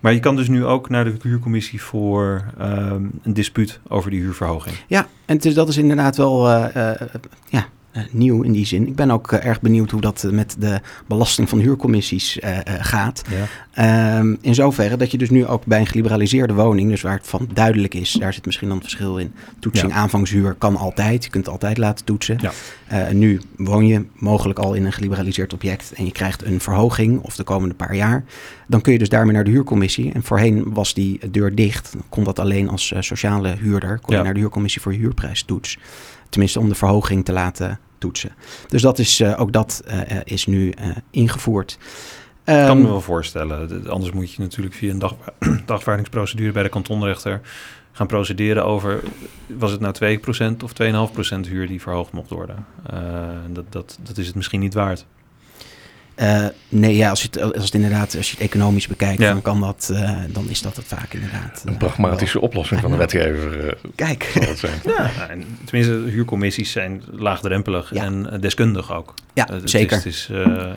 Maar 0.00 0.12
je 0.12 0.20
kan 0.20 0.36
dus 0.36 0.48
nu 0.48 0.64
ook 0.64 0.88
naar 0.88 1.04
de 1.04 1.14
huurcommissie 1.22 1.82
voor 1.82 2.44
ehm, 2.58 3.04
een 3.22 3.32
dispuut 3.34 3.80
over 3.88 4.10
die 4.10 4.20
huurverhoging. 4.20 4.76
Ja, 4.86 5.06
en 5.24 5.38
is, 5.38 5.54
dat 5.54 5.68
is 5.68 5.76
inderdaad 5.76 6.16
wel 6.16 6.48
eh, 6.50 6.92
ja, 7.48 7.66
nieuw 8.10 8.42
in 8.42 8.52
die 8.52 8.66
zin. 8.66 8.86
Ik 8.86 8.96
ben 8.96 9.10
ook 9.10 9.32
eh, 9.32 9.46
erg 9.46 9.60
benieuwd 9.60 9.90
hoe 9.90 10.00
dat 10.00 10.24
eh, 10.24 10.30
met 10.30 10.56
de 10.58 10.80
belasting 11.06 11.48
van 11.48 11.58
huurcommissies 11.58 12.38
eh, 12.38 12.58
eh, 12.58 12.62
gaat. 12.66 13.22
Ja. 13.30 13.46
Ehm, 14.18 14.34
in 14.40 14.54
zoverre 14.54 14.96
dat 14.96 15.10
je 15.10 15.18
dus 15.18 15.30
nu 15.30 15.46
ook 15.46 15.64
bij 15.64 15.80
een 15.80 15.86
geliberaliseerde 15.86 16.54
woning, 16.54 16.90
dus 16.90 17.02
waar 17.02 17.16
het 17.16 17.26
van 17.26 17.48
duidelijk 17.54 17.94
is, 17.94 18.12
daar 18.12 18.32
zit 18.34 18.46
misschien 18.46 18.68
dan 18.68 18.76
een 18.76 18.82
verschil 18.82 19.16
in. 19.18 19.32
Toetsing, 19.58 19.92
Ja. 19.92 19.98
aanvangshuur 19.98 20.54
kan 20.54 20.76
altijd. 20.76 21.24
Je 21.24 21.30
kunt 21.30 21.44
het 21.44 21.52
altijd 21.52 21.78
laten 21.78 22.04
toetsen. 22.04 22.38
Ja. 22.40 22.50
Eh, 22.86 23.08
nu 23.14 23.40
woon 23.56 23.86
je 23.86 24.04
mogelijk 24.16 24.58
al 24.58 24.74
in 24.74 24.84
een 24.84 24.92
geliberaliseerd 24.92 25.52
object 25.52 25.92
en 25.92 26.04
je 26.04 26.12
krijgt 26.12 26.44
een 26.44 26.60
verhoging 26.60 27.20
of 27.20 27.36
de 27.36 27.44
komende 27.44 27.74
paar 27.74 27.94
jaar. 27.94 28.24
Dan 28.66 28.80
kun 28.80 28.92
je 28.92 28.98
dus 28.98 29.08
daarmee 29.08 29.34
naar 29.34 29.44
de 29.44 29.50
huurcommissie. 29.50 30.12
En 30.12 30.22
voorheen 30.22 30.72
was 30.72 30.94
die 30.94 31.30
deur 31.30 31.54
dicht. 31.54 31.92
Dan 31.92 32.02
kon 32.08 32.24
dat 32.24 32.38
alleen 32.38 32.68
als 32.68 32.92
eh, 32.92 33.00
sociale 33.00 33.56
huurder. 33.60 33.98
Kon 34.02 34.16
je 34.16 34.22
naar 34.22 34.34
de 34.34 34.40
huurcommissie 34.40 34.82
voor 34.82 34.92
je 34.92 34.98
huurprijstoets. 34.98 35.78
Tenminste 36.32 36.60
om 36.60 36.68
de 36.68 36.74
verhoging 36.74 37.24
te 37.24 37.32
laten 37.32 37.78
toetsen. 37.98 38.32
Dus 38.68 38.82
dat 38.82 38.98
is, 38.98 39.20
eh, 39.20 39.40
ook 39.40 39.52
dat 39.52 39.82
eh, 39.86 40.10
eh, 40.10 40.20
is 40.24 40.46
nu 40.46 40.72
ingevoerd. 41.10 41.72
Ik 41.72 41.78
kan 42.44 42.54
Ehm, 42.54 42.80
me 42.80 42.86
wel 42.86 43.00
voorstellen. 43.00 43.68
De- 43.82 43.90
Anders 43.90 44.12
moet 44.12 44.32
je 44.32 44.40
natuurlijk 44.42 44.74
via 44.74 44.90
een 44.90 44.98
dag, 44.98 45.14
dagvaardingsprocedure 45.66 46.52
bij 46.52 46.62
de 46.62 46.68
kantonrechter 46.68 47.40
gaan 47.92 48.06
procederen 48.06 48.64
over... 48.64 49.00
was 49.46 49.70
het 49.70 49.80
nou 49.80 49.94
2% 49.94 50.62
of 50.64 50.72
2,5% 50.82 51.48
huur 51.48 51.66
die 51.66 51.80
verhoogd 51.80 52.12
mocht 52.12 52.30
worden? 52.30 52.66
Dat, 53.52 53.64
dat, 53.72 53.98
dat 54.02 54.18
is 54.18 54.26
het 54.26 54.34
misschien 54.36 54.60
niet 54.60 54.74
waard. 54.74 55.06
Eh, 56.14 56.46
nee, 56.68 56.96
ja, 56.96 57.10
als 57.10 57.22
je, 57.22 57.28
het, 57.30 57.54
als 57.54 57.64
het 57.64 57.74
inderdaad, 57.74 58.16
als 58.16 58.30
je 58.30 58.36
het 58.36 58.44
economisch 58.44 58.86
bekijkt, 58.86 59.20
Ja. 59.20 59.32
dan 59.32 59.42
kan 59.42 59.60
dat, 59.60 59.90
eh, 59.92 60.18
dan 60.28 60.48
is 60.48 60.62
dat 60.62 60.76
het 60.76 60.84
vaak 60.86 61.12
inderdaad. 61.14 61.62
Een 61.66 61.72
eh, 61.72 61.78
pragmatische 61.78 62.40
oplossing 62.40 62.80
van 62.80 62.90
de 62.90 62.96
wetgever 62.96 63.76
Kijk, 63.94 64.30
zal 64.34 64.42
het 64.48 64.58
zijn. 64.58 64.80
Ja, 64.96 65.10
en 65.28 65.44
tenminste, 65.64 66.10
huurcommissies 66.10 66.70
zijn 66.72 67.02
laagdrempelig 67.10 67.94
Ja. 67.94 68.04
en 68.04 68.40
deskundig 68.40 68.92
ook. 68.92 69.14
ja, 69.34 69.46
het 69.52 69.70
zeker. 69.70 69.96
Is, 69.96 70.04
het, 70.04 70.12
is, 70.14 70.28
eh, 70.30 70.70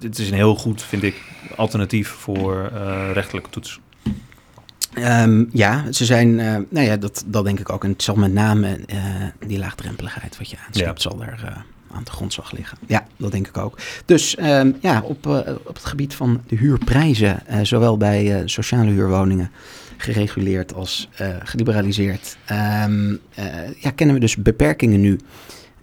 het 0.00 0.18
is 0.18 0.28
een 0.28 0.34
heel 0.36 0.54
goed, 0.54 0.82
vind 0.82 1.02
ik, 1.02 1.14
alternatief 1.56 2.08
voor 2.08 2.70
eh, 2.74 3.10
rechtelijke 3.12 3.50
toets. 3.50 3.80
Ehm, 4.94 5.44
ja, 5.52 5.92
ze 5.92 6.04
zijn, 6.04 6.40
eh, 6.40 6.56
nou 6.70 6.86
ja, 6.86 6.96
dat, 6.96 7.24
dat 7.26 7.44
denk 7.44 7.60
ik 7.60 7.70
ook. 7.70 7.84
En 7.84 7.90
het 7.90 8.02
zal 8.02 8.14
met 8.14 8.32
name 8.32 8.80
eh, 8.86 8.98
die 9.46 9.58
laagdrempeligheid 9.58 10.38
wat 10.38 10.50
je 10.50 10.56
aanstipt, 10.66 11.02
zal 11.02 11.22
er 11.22 11.42
eh, 11.46 11.56
aan 11.94 12.04
de 12.04 12.10
grondslag 12.10 12.52
liggen. 12.52 12.78
Ja, 12.86 13.06
dat 13.16 13.32
denk 13.32 13.48
ik 13.48 13.56
ook. 13.56 13.78
Dus 14.04 14.36
ehm, 14.36 14.72
ja, 14.80 15.02
op, 15.04 15.26
eh, 15.26 15.54
op 15.64 15.74
het 15.74 15.84
gebied 15.84 16.14
van 16.14 16.42
de 16.46 16.56
huurprijzen, 16.56 17.46
eh, 17.46 17.58
zowel 17.62 17.96
bij 17.96 18.36
eh, 18.36 18.42
sociale 18.44 18.90
huurwoningen, 18.90 19.50
gereguleerd 19.96 20.74
als 20.74 21.08
geliberaliseerd, 21.42 22.36
ehm, 22.44 23.14
eh, 23.34 23.44
ja, 23.78 23.90
kennen 23.90 24.14
we 24.14 24.20
dus 24.20 24.36
beperkingen 24.36 25.00
nu. 25.00 25.18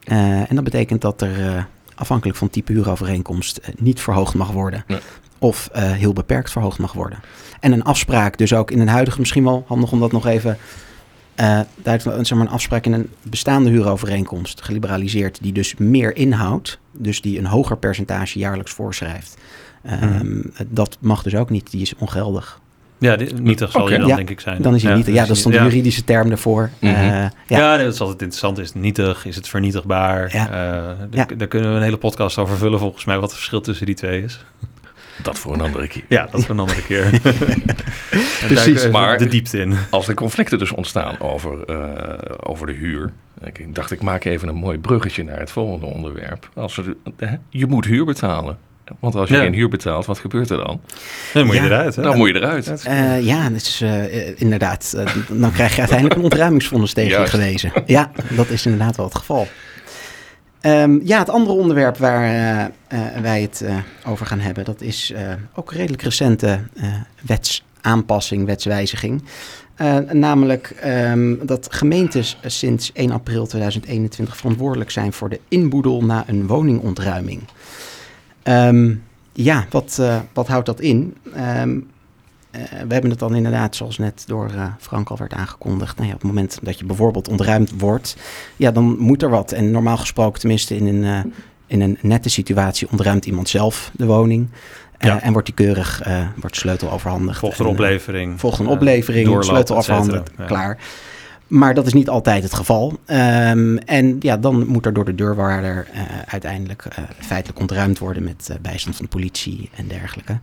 En 0.03 0.55
dat 0.55 0.63
betekent 0.63 1.01
dat 1.01 1.21
er 1.21 1.67
afhankelijk 1.95 2.37
van 2.37 2.49
type 2.49 2.71
huurovereenkomst 2.71 3.59
niet 3.77 3.99
verhoogd 3.99 4.33
mag 4.33 4.51
worden. 4.51 4.83
Nee. 4.87 4.99
Of 5.37 5.69
heel 5.73 6.13
beperkt 6.13 6.51
verhoogd 6.51 6.79
mag 6.79 6.93
worden. 6.93 7.19
En 7.59 7.71
een 7.71 7.83
afspraak, 7.83 8.37
dus 8.37 8.53
ook 8.53 8.71
in 8.71 8.79
een 8.79 8.87
huidige, 8.87 9.19
misschien 9.19 9.43
wel 9.43 9.63
handig 9.67 9.91
om 9.91 9.99
dat 9.99 10.11
nog 10.11 10.27
even 10.27 10.57
eh 11.37 11.59
duidelijk, 11.83 12.27
zeg 12.27 12.37
maar 12.37 12.47
een 12.47 12.53
afspraak 12.53 12.85
in 12.85 12.93
een 12.93 13.09
bestaande 13.21 13.69
huurovereenkomst, 13.69 14.61
geliberaliseerd, 14.61 15.39
die 15.41 15.51
dus 15.53 15.75
meer 15.77 16.15
inhoudt, 16.15 16.79
dus 16.91 17.21
die 17.21 17.39
een 17.39 17.45
hoger 17.45 17.77
percentage 17.77 18.39
jaarlijks 18.39 18.71
voorschrijft. 18.71 19.37
Ehm, 19.83 20.41
Dat 20.67 20.97
mag 20.99 21.23
dus 21.23 21.35
ook 21.35 21.49
niet, 21.49 21.71
die 21.71 21.81
is 21.81 21.93
ongeldig. 21.97 22.59
Ja, 22.99 23.15
dit, 23.15 23.39
nietig 23.39 23.71
zal 23.71 23.89
je 23.91 23.97
dan 23.97 24.07
Ja, 24.07 24.15
denk 24.15 24.29
ik 24.29 24.39
zijn. 24.39 24.61
Dan 24.61 24.75
is 24.75 24.83
hij 24.83 24.95
niet, 24.95 25.05
ja, 25.05 25.25
dat 25.25 25.37
dan 25.43 25.51
de 25.51 25.57
ja. 25.57 25.63
juridische 25.63 26.03
term 26.03 26.27
daarvoor. 26.29 26.69
Mhm. 26.79 26.93
Eh, 26.93 27.01
ja. 27.07 27.31
Ja, 27.47 27.75
nee, 27.75 27.85
dat 27.85 27.93
is 27.93 27.99
altijd 28.01 28.21
interessant. 28.21 28.57
Is 28.57 28.67
het 28.67 28.75
nietig? 28.75 29.25
Is 29.25 29.35
het 29.35 29.47
vernietigbaar? 29.47 30.33
Ja. 30.33 30.45
Eh, 30.45 30.51
daar, 30.51 31.07
Ja. 31.11 31.25
daar 31.37 31.47
kunnen 31.47 31.69
we 31.71 31.75
een 31.77 31.83
hele 31.83 31.97
podcast 31.97 32.37
over 32.37 32.57
vullen, 32.57 32.79
volgens 32.79 33.05
mij, 33.05 33.15
wat 33.15 33.23
het 33.23 33.33
verschil 33.33 33.61
tussen 33.61 33.85
die 33.85 33.95
twee 33.95 34.23
is. 34.23 34.45
Dat 35.23 35.39
voor 35.39 35.53
een 35.53 35.61
andere 35.61 35.87
keer. 35.87 36.03
Ja, 36.07 36.27
dat 36.31 36.41
is 36.41 36.47
een 36.47 36.59
andere 36.59 36.81
keer. 36.83 37.09
Precies, 38.47 38.89
maar- 38.89 39.17
de 39.17 39.27
diepte 39.27 39.57
in. 39.59 39.73
Als 39.89 40.07
er 40.07 40.13
conflicten 40.13 40.59
dus 40.59 40.71
ontstaan 40.71 41.19
over, 41.19 41.63
eh, 41.65 42.35
over 42.43 42.67
de 42.67 42.73
huur. 42.73 43.11
Ik 43.43 43.75
dacht, 43.75 43.91
ik 43.91 44.01
maak 44.01 44.23
even 44.23 44.47
een 44.47 44.55
mooi 44.55 44.77
bruggetje 44.77 45.23
naar 45.23 45.39
het 45.39 45.51
volgende 45.51 45.85
onderwerp. 45.85 46.49
Als 46.53 46.77
er, 46.77 46.95
je 47.49 47.65
moet 47.65 47.85
huur 47.85 48.05
betalen. 48.05 48.57
Want 48.99 49.15
als 49.15 49.29
je 49.29 49.35
Ja. 49.35 49.41
geen 49.41 49.53
huur 49.53 49.69
betaalt, 49.69 50.05
wat 50.05 50.19
gebeurt 50.19 50.49
er 50.49 50.57
dan? 50.57 50.81
Dan 51.33 51.45
moet 51.45 51.55
je 51.55 51.61
Ja. 51.61 51.67
eruit, 51.67 51.95
hè? 51.95 52.01
Dan 52.01 52.17
moet 52.17 52.27
je 52.27 52.35
eruit. 52.35 52.83
Eh, 52.85 53.21
ja, 53.25 53.49
dat 53.49 53.61
is 53.61 53.81
eh, 53.81 54.27
eh, 54.29 54.33
inderdaad. 54.37 54.97
dan 55.29 55.51
krijg 55.51 55.71
je 55.73 55.79
uiteindelijk 55.79 56.17
een 56.19 56.23
ontruimingsvonnis 56.23 56.93
tegen 56.93 57.21
je 57.21 57.27
gewezen. 57.27 57.71
Ja, 57.85 58.11
dat 58.29 58.49
is 58.49 58.65
inderdaad 58.65 58.95
wel 58.95 59.05
het 59.05 59.15
geval. 59.15 59.47
Ehm, 60.67 60.99
ja, 61.03 61.19
het 61.19 61.29
andere 61.29 61.55
onderwerp 61.55 61.97
waar 61.97 62.23
eh, 62.23 62.63
eh, 62.87 63.21
wij 63.21 63.41
het 63.41 63.61
eh, 63.61 63.77
over 64.05 64.25
gaan 64.25 64.39
hebben, 64.39 64.65
dat 64.65 64.81
is 64.81 65.13
ook 65.55 65.71
een 65.71 65.77
redelijk 65.77 66.01
recente 66.01 66.59
wetsaanpassing, 67.21 68.45
wetswijziging. 68.45 69.23
Namelijk 70.11 70.69
ehm, 70.69 71.35
dat 71.45 71.67
gemeentes 71.69 72.37
sinds 72.45 72.91
1 72.93 73.11
april 73.11 73.45
2021 73.45 74.37
verantwoordelijk 74.37 74.91
zijn 74.91 75.13
voor 75.13 75.29
de 75.29 75.39
inboedel 75.47 76.03
na 76.03 76.23
een 76.27 76.47
woningontruiming. 76.47 77.41
Ehm, 78.43 78.93
ja, 79.33 79.65
wat, 79.69 80.01
wat 80.33 80.47
houdt 80.47 80.65
dat 80.65 80.79
in? 80.79 81.15
Eh, 81.33 81.61
we 82.87 82.93
hebben 82.93 83.09
het 83.09 83.19
dan 83.19 83.35
inderdaad, 83.35 83.75
zoals 83.75 83.97
net 83.97 84.23
door 84.27 84.49
eh, 84.55 84.65
Frank 84.79 85.09
al 85.09 85.17
werd 85.17 85.33
aangekondigd. 85.33 85.95
Nou 85.95 86.07
ja, 86.07 86.13
op 86.15 86.21
het 86.21 86.29
moment 86.29 86.59
dat 86.61 86.79
je 86.79 86.85
bijvoorbeeld 86.85 87.27
ontruimd 87.27 87.71
wordt, 87.77 88.15
ja, 88.55 88.71
dan 88.71 88.97
moet 88.99 89.21
er 89.21 89.29
wat. 89.29 89.51
En 89.51 89.71
normaal 89.71 89.97
gesproken, 89.97 90.39
tenminste 90.39 90.75
in 90.75 90.85
een, 90.87 91.03
eh, 91.03 91.31
in 91.67 91.81
een 91.81 91.97
nette 92.01 92.29
situatie, 92.29 92.87
ontruimt 92.91 93.25
iemand 93.25 93.49
zelf 93.49 93.91
de 93.93 94.05
woning. 94.05 94.47
Eh, 94.97 95.07
Ja. 95.07 95.21
en 95.21 95.31
wordt 95.31 95.47
die 95.47 95.55
keurig, 95.55 96.01
eh, 96.01 96.27
wordt 96.35 96.55
sleutel 96.55 96.91
overhandigd. 96.91 97.39
Volgt 97.39 97.59
een 97.59 97.65
En, 97.65 97.71
eh, 97.71 97.77
oplevering. 97.77 98.39
volgt 98.39 98.59
een 98.59 98.65
eh, 98.65 98.71
oplevering, 98.71 99.43
sleutel 99.43 99.75
afgehandeld, 99.75 100.29
Ja. 100.37 100.45
klaar. 100.45 100.77
Maar 101.47 101.73
dat 101.73 101.85
is 101.87 101.93
niet 101.93 102.09
altijd 102.09 102.43
het 102.43 102.53
geval. 102.53 102.99
Ehm, 103.05 103.77
en 103.77 104.15
ja, 104.19 104.37
dan 104.37 104.67
moet 104.67 104.85
er 104.85 104.93
door 104.93 105.05
de 105.05 105.15
deurwaarder 105.15 105.87
eh, 105.93 106.01
uiteindelijk 106.27 106.85
eh, 106.85 107.03
feitelijk 107.19 107.59
ontruimd 107.59 107.99
worden 107.99 108.23
met 108.23 108.49
eh, 108.49 108.55
bijstand 108.61 108.95
van 108.95 109.05
de 109.05 109.11
politie 109.11 109.69
en 109.75 109.87
dergelijke. 109.87 110.39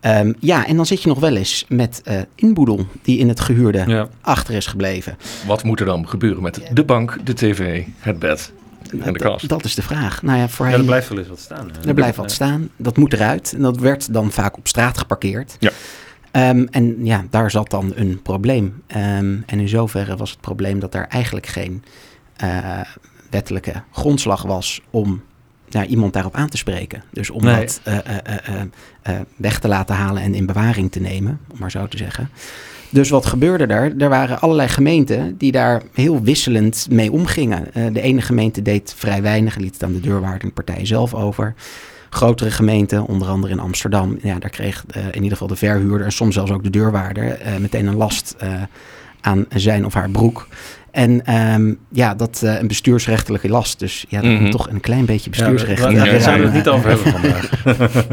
Ehm, 0.00 0.32
ja, 0.38 0.66
en 0.66 0.76
dan 0.76 0.86
zit 0.86 1.02
je 1.02 1.08
nog 1.08 1.20
wel 1.20 1.36
eens 1.36 1.64
met 1.68 2.00
eh 2.04 2.20
inboedel 2.34 2.86
die 3.02 3.18
in 3.18 3.28
het 3.28 3.40
gehuurde 3.40 3.84
Ja. 3.86 4.08
achter 4.20 4.54
is 4.54 4.66
gebleven. 4.66 5.16
Wat 5.46 5.62
moet 5.62 5.80
er 5.80 5.86
dan 5.86 6.08
gebeuren 6.08 6.42
met 6.42 6.60
de 6.72 6.84
bank, 6.84 7.18
de 7.24 7.32
tv, 7.34 7.84
het 7.98 8.18
bed 8.18 8.52
en 8.90 8.98
de 8.98 9.04
Dat- 9.04 9.16
kast? 9.16 9.48
Dat 9.48 9.64
is 9.64 9.74
de 9.74 9.82
vraag. 9.82 10.22
Nou 10.22 10.38
ja, 10.38 10.72
er 10.72 10.84
blijft 10.84 11.08
wel 11.08 11.18
eens 11.18 11.28
wat 11.28 11.38
staan. 11.40 11.70
hè. 11.80 11.88
Er 11.88 11.94
blijft 11.94 12.16
wat 12.16 12.30
staan. 12.30 12.68
Dat 12.76 12.96
moet 12.96 13.12
eruit. 13.12 13.52
En 13.52 13.62
dat 13.62 13.78
werd 13.78 14.12
dan 14.12 14.30
vaak 14.32 14.56
op 14.56 14.68
straat 14.68 14.98
geparkeerd. 14.98 15.56
Ja. 15.58 15.70
Ehm, 16.38 16.66
en 16.70 17.04
ja, 17.04 17.24
daar 17.30 17.50
zat 17.50 17.70
dan 17.70 17.92
een 17.94 18.22
probleem. 18.22 18.82
Ehm, 18.86 19.36
en 19.46 19.60
in 19.60 19.68
zoverre 19.68 20.16
was 20.16 20.30
het 20.30 20.40
probleem 20.40 20.78
dat 20.78 20.94
er 20.94 21.06
eigenlijk 21.08 21.46
geen 21.46 21.82
eh, 22.36 22.80
wettelijke 23.30 23.82
grondslag 23.92 24.42
was 24.42 24.80
om 24.90 25.22
nou, 25.68 25.86
iemand 25.86 26.12
daarop 26.12 26.34
aan 26.34 26.48
te 26.48 26.56
spreken. 26.56 27.02
Dus 27.10 27.30
om 27.30 27.44
Nee. 27.44 27.60
dat 27.60 27.80
eh, 27.84 27.98
eh, 29.02 29.20
weg 29.36 29.58
te 29.58 29.68
laten 29.68 29.94
halen 29.94 30.22
en 30.22 30.34
in 30.34 30.46
bewaring 30.46 30.92
te 30.92 31.00
nemen, 31.00 31.40
om 31.52 31.58
maar 31.58 31.70
zo 31.70 31.88
te 31.88 31.96
zeggen. 31.96 32.30
Dus 32.90 33.10
wat 33.10 33.26
gebeurde 33.26 33.66
er? 33.66 33.94
Er 33.98 34.08
waren 34.08 34.40
allerlei 34.40 34.68
gemeenten 34.68 35.36
die 35.36 35.52
daar 35.52 35.82
heel 35.92 36.22
wisselend 36.22 36.86
mee 36.90 37.12
omgingen. 37.12 37.92
De 37.92 38.00
ene 38.00 38.20
gemeente 38.20 38.62
deed 38.62 38.94
vrij 38.96 39.22
weinig, 39.22 39.56
liet 39.56 39.72
het 39.72 39.82
aan 39.82 39.92
de 39.92 40.00
deurwaarder 40.00 40.40
en 40.40 40.48
de 40.48 40.62
partij 40.62 40.86
zelf 40.86 41.14
over. 41.14 41.54
Grotere 42.10 42.50
gemeenten, 42.50 43.06
onder 43.06 43.28
andere 43.28 43.52
in 43.52 43.60
Amsterdam, 43.60 44.18
ja, 44.22 44.38
daar 44.38 44.50
kreeg 44.50 44.84
eh, 44.90 45.04
in 45.06 45.14
ieder 45.14 45.30
geval 45.32 45.46
de 45.48 45.56
verhuurder 45.56 46.06
en 46.06 46.12
soms 46.12 46.34
zelfs 46.34 46.50
ook 46.50 46.62
de 46.62 46.70
deurwaarder 46.70 47.30
eh, 47.40 47.56
meteen 47.56 47.86
een 47.86 47.96
last 47.96 48.34
eh, 48.38 48.52
aan 49.20 49.46
zijn 49.48 49.86
of 49.86 49.94
haar 49.94 50.10
broek. 50.10 50.48
En 50.90 51.24
ehm, 51.26 51.74
ja, 51.90 52.14
dat 52.14 52.42
eh, 52.42 52.58
een 52.60 52.66
bestuursrechtelijke 52.68 53.48
last. 53.48 53.78
Dus 53.78 54.04
ja, 54.08 54.20
dat 54.20 54.40
moet 54.40 54.50
toch 54.50 54.68
een 54.70 54.80
klein 54.80 55.04
beetje 55.04 55.30
bestuursrecht. 55.30 55.82
daar- 55.82 55.90
in 55.90 55.96
daar 55.96 56.06
ja, 56.06 56.12
zitten. 56.12 56.30
gaan 56.32 56.40
we 56.40 56.46
het 56.46 56.54
niet 56.54 56.68
over 56.68 56.88
hebben 56.88 57.12
vandaag. 57.12 57.50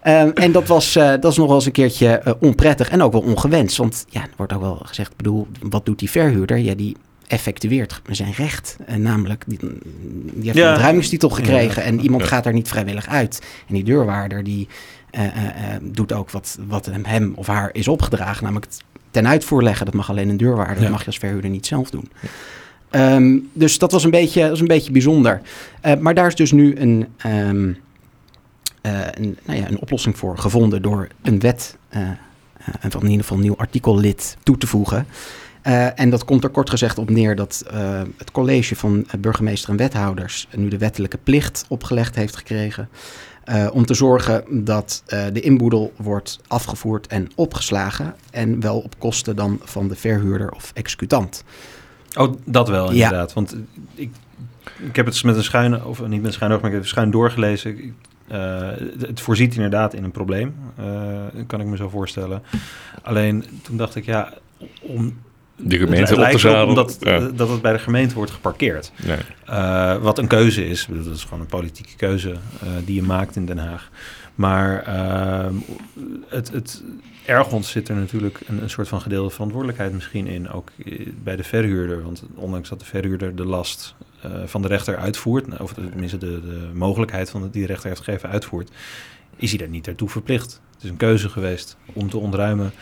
Ehm, 0.00 0.30
en 0.34 0.52
dat, 0.52 0.66
was, 0.66 0.96
eh, 0.96 1.08
dat 1.20 1.24
is 1.32 1.36
nog 1.36 1.46
wel 1.46 1.54
eens 1.56 1.66
een 1.66 1.72
keertje 1.72 2.36
onprettig 2.40 2.88
en 2.88 3.02
ook 3.02 3.12
wel 3.12 3.20
ongewenst. 3.20 3.76
Want 3.76 4.04
ja, 4.08 4.20
er 4.22 4.28
wordt 4.36 4.52
ook 4.52 4.60
wel 4.60 4.80
gezegd, 4.84 5.10
ik 5.10 5.16
bedoel, 5.16 5.46
wat 5.60 5.86
doet 5.86 5.98
die 5.98 6.10
verhuurder? 6.10 6.58
Ja, 6.58 6.74
die 6.74 6.96
effectueert 7.26 8.00
zijn 8.10 8.32
recht. 8.32 8.76
En 8.86 9.02
namelijk, 9.02 9.44
die, 9.46 9.58
die 9.58 10.44
heeft 10.44 10.56
Ja. 10.56 10.64
een 10.66 10.72
ontruimingstitel 10.72 11.28
gekregen 11.30 11.82
Ja. 11.82 11.88
en 11.88 12.00
iemand 12.00 12.22
Ja. 12.22 12.28
gaat 12.28 12.44
daar 12.44 12.52
niet 12.52 12.68
vrijwillig 12.68 13.08
uit. 13.08 13.40
En 13.68 13.74
die 13.74 13.84
deurwaarder 13.84 14.44
die 14.44 14.68
eh, 15.10 15.26
eh, 15.26 15.34
eh, 15.74 15.80
doet 15.82 16.12
ook 16.12 16.30
wat, 16.30 16.58
wat 16.66 16.90
hem, 17.02 17.32
of 17.34 17.46
haar 17.46 17.70
is 17.72 17.88
opgedragen, 17.88 18.42
namelijk 18.44 18.66
ten 19.10 19.26
uitvoer 19.28 19.62
leggen. 19.62 19.86
Dat 19.86 19.94
mag 19.94 20.10
alleen 20.10 20.28
een 20.28 20.36
deurwaarder, 20.36 20.80
dat 20.82 20.90
mag 20.90 21.00
je 21.00 21.06
als 21.06 21.18
verhuurder 21.18 21.50
niet 21.50 21.66
zelf 21.66 21.90
doen. 21.90 22.10
Ehm, 22.90 23.38
dus 23.52 23.78
dat 23.78 23.92
was 23.92 24.04
een 24.04 24.10
beetje, 24.10 24.40
dat 24.40 24.50
was 24.50 24.60
een 24.60 24.66
beetje 24.66 24.92
bijzonder. 24.92 25.40
Eh, 25.80 25.96
maar 25.98 26.14
daar 26.14 26.26
is 26.26 26.34
dus 26.34 26.52
nu 26.52 26.76
een, 26.76 27.06
ehm, 27.16 27.72
eh, 28.82 29.00
een, 29.10 29.36
nou 29.44 29.58
ja, 29.58 29.68
een 29.68 29.80
oplossing 29.80 30.16
voor 30.18 30.38
gevonden 30.38 30.82
door 30.82 31.08
een 31.22 31.40
wet, 31.40 31.76
eh, 31.88 32.00
eh, 32.02 32.08
en 32.80 32.90
van 32.90 33.00
in 33.02 33.06
ieder 33.06 33.22
geval 33.22 33.36
een 33.38 33.42
nieuw 33.44 33.56
artikellid 33.56 34.36
toe 34.42 34.58
te 34.58 34.66
voegen. 34.66 35.06
Eh, 35.66 36.00
en 36.00 36.10
dat 36.10 36.24
komt 36.24 36.44
er 36.44 36.50
kort 36.50 36.70
gezegd 36.70 36.98
op 36.98 37.10
neer 37.10 37.36
dat 37.36 37.64
eh, 37.70 38.02
het 38.16 38.30
college 38.30 38.76
van 38.76 39.04
eh, 39.08 39.20
burgemeester 39.20 39.70
en 39.70 39.76
wethouders 39.76 40.48
nu 40.56 40.68
de 40.68 40.78
wettelijke 40.78 41.18
plicht 41.18 41.64
opgelegd 41.68 42.14
heeft 42.14 42.36
gekregen. 42.36 42.88
om 43.72 43.86
te 43.86 43.94
zorgen 43.94 44.64
dat 44.64 45.02
de 45.32 45.40
inboedel 45.40 45.92
wordt 45.96 46.40
afgevoerd 46.46 47.06
en 47.06 47.28
opgeslagen. 47.34 48.14
En 48.30 48.60
wel 48.60 48.78
op 48.78 48.94
kosten 48.98 49.36
dan 49.36 49.60
van 49.62 49.88
de 49.88 49.96
verhuurder 49.96 50.50
of 50.50 50.70
executant. 50.74 51.44
Oh, 52.16 52.34
dat 52.44 52.68
wel 52.68 52.86
Ja. 52.92 53.04
inderdaad. 53.04 53.32
Want 53.32 53.56
ik, 53.94 54.10
ik 54.78 54.96
heb 54.96 55.06
het 55.06 55.24
met 55.24 55.36
een 55.36 55.44
schuin, 55.44 55.84
of 55.84 56.00
niet 56.00 56.10
met 56.10 56.24
een 56.26 56.32
schuin 56.32 56.52
oog, 56.52 56.58
maar 56.60 56.66
ik 56.70 56.74
heb 56.76 56.82
het 56.84 56.90
schuin 56.92 57.10
doorgelezen. 57.10 57.70
Ik- 57.78 57.92
het, 58.98 59.20
voorziet 59.20 59.54
inderdaad 59.54 59.94
in 59.94 60.04
een 60.04 60.10
probleem, 60.10 60.54
eh, 60.76 60.84
kan 61.46 61.60
ik 61.60 61.66
me 61.66 61.76
zo 61.76 61.88
voorstellen. 61.88 62.42
Alleen 63.02 63.44
toen 63.62 63.76
dacht 63.76 63.94
ik, 63.94 64.04
ja, 64.04 64.32
om 64.80 65.16
De 65.56 65.76
het 65.76 65.84
gemeente 65.84 66.12
op 66.12 66.18
lijkt 66.18 66.38
erop 66.38 66.40
zadelen. 66.40 66.68
omdat, 66.68 66.96
Ja. 67.00 67.18
dat 67.18 67.48
het 67.48 67.62
bij 67.62 67.72
de 67.72 67.78
gemeente 67.78 68.14
wordt 68.14 68.30
geparkeerd. 68.30 68.92
Nee. 69.04 69.18
Eh, 69.44 69.96
wat 69.96 70.18
een 70.18 70.26
keuze 70.26 70.68
is. 70.68 70.88
Dat 71.04 71.14
is 71.14 71.24
gewoon 71.24 71.40
een 71.40 71.46
politieke 71.46 71.96
keuze 71.96 72.30
eh, 72.30 72.68
die 72.84 72.94
je 72.94 73.02
maakt 73.02 73.36
in 73.36 73.46
Den 73.46 73.58
Haag. 73.58 73.90
Maar 74.34 74.82
ehm, 74.82 75.54
het, 76.28 76.52
het 76.52 76.82
ergens 77.26 77.70
zit 77.70 77.88
er 77.88 77.94
natuurlijk 77.94 78.40
een, 78.46 78.62
een 78.62 78.70
soort 78.70 78.88
van 78.88 79.00
gedeelde 79.00 79.30
verantwoordelijkheid 79.30 79.92
misschien 79.92 80.26
in. 80.26 80.50
Ook 80.50 80.70
eh, 80.84 81.06
bij 81.22 81.36
de 81.36 81.44
verhuurder. 81.44 82.02
Want 82.02 82.24
ondanks 82.34 82.68
dat 82.68 82.78
de 82.78 82.84
verhuurder 82.84 83.36
de 83.36 83.44
last 83.44 83.94
eh, 84.22 84.30
van 84.44 84.62
de 84.62 84.68
rechter 84.68 84.96
uitvoert... 84.96 85.60
of 85.60 85.72
tenminste 85.72 86.18
de, 86.18 86.40
de 86.40 86.70
mogelijkheid 86.74 87.30
van 87.30 87.42
de, 87.42 87.50
die 87.50 87.60
de 87.60 87.66
rechter 87.66 87.88
heeft 87.88 88.02
gegeven 88.02 88.28
uitvoert... 88.28 88.70
is 89.36 89.50
hij 89.50 89.58
daar 89.58 89.68
niet 89.68 89.84
daartoe 89.84 90.08
verplicht. 90.08 90.60
Het 90.74 90.84
is 90.84 90.90
een 90.90 90.96
keuze 90.96 91.28
geweest 91.28 91.76
om 91.92 92.10
te 92.10 92.18
ontruimen. 92.18 92.72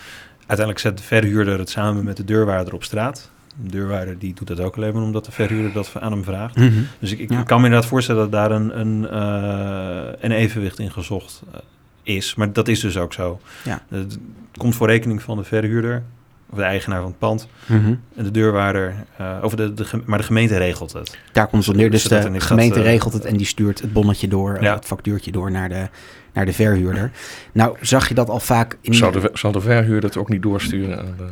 Uiteindelijk 0.47 0.79
zet 0.79 0.99
de 0.99 1.05
verhuurder 1.05 1.59
het 1.59 1.71
samen 1.71 2.05
met 2.05 2.17
de 2.17 2.25
deurwaarder 2.25 2.75
op 2.75 2.85
straat. 2.85 3.31
De 3.63 3.71
deurwaarder 3.71 4.19
die 4.19 4.35
doet 4.35 4.47
dat 4.49 4.61
ook 4.61 4.77
alleen 4.77 4.93
maar 4.95 5.03
omdat 5.03 5.25
de 5.25 5.33
verhuurder 5.33 5.73
dat 5.73 5.93
aan 6.01 6.13
hem 6.13 6.25
vraagt. 6.25 6.55
Dus 6.99 7.13
ik, 7.13 7.19
ik 7.19 7.31
Ja. 7.31 7.43
kan 7.43 7.59
me 7.61 7.65
inderdaad 7.67 7.89
voorstellen 7.89 8.21
dat 8.23 8.33
daar 8.33 8.51
een, 8.51 8.81
een, 8.81 9.09
eh, 9.09 10.13
een 10.21 10.31
evenwicht 10.33 10.79
in 10.79 10.91
gezocht 10.93 11.43
eh, 11.53 11.61
is. 12.03 12.35
Maar 12.35 12.53
dat 12.53 12.69
is 12.69 12.81
dus 12.81 12.97
ook 12.97 13.13
zo. 13.13 13.41
Ja. 13.65 13.83
Het 13.89 14.19
komt 14.57 14.75
voor 14.75 14.87
rekening 14.87 15.23
van 15.23 15.37
de 15.37 15.45
verhuurder, 15.45 16.03
of 16.51 16.59
de 16.59 16.65
eigenaar 16.65 16.99
van 17.01 17.09
het 17.09 17.19
pand, 17.19 17.49
Mhm. 17.67 17.95
en 18.17 18.25
de 18.25 18.31
deurwaarder. 18.31 18.95
eh 19.17 19.37
of 19.43 19.55
de, 19.55 19.73
maar 20.05 20.19
de 20.19 20.25
gemeente 20.25 20.57
regelt 20.57 20.93
het. 20.93 21.19
Daar 21.33 21.47
komt 21.47 21.67
het 21.67 21.77
neer. 21.77 21.91
Dus 21.91 22.11
er 22.11 22.33
de 22.33 22.41
gemeente 22.41 22.75
dat, 22.77 22.85
eh, 22.85 22.91
regelt 22.93 23.13
het 23.13 23.25
en 23.25 23.37
die 23.37 23.47
stuurt 23.47 23.81
het 23.81 23.93
bonnetje 23.93 24.29
door, 24.29 24.63
Ja. 24.63 24.75
het 24.75 24.85
factuurtje 24.85 25.33
door 25.33 25.51
naar 25.51 25.69
de, 25.69 25.89
naar 26.33 26.47
de 26.47 26.53
verhuurder. 26.53 27.11
Nou, 27.53 27.77
zag 27.81 28.09
je 28.09 28.15
dat 28.15 28.29
al 28.31 28.41
vaak 28.41 28.79
in, 28.81 28.95
Zal, 28.95 29.11
de, 29.11 29.31
zal 29.33 29.53
de 29.53 29.61
verhuurder 29.61 30.09
het 30.11 30.19
ook 30.19 30.29
niet 30.29 30.43
doorsturen 30.43 30.99
aan 30.99 31.05
de 31.17 31.25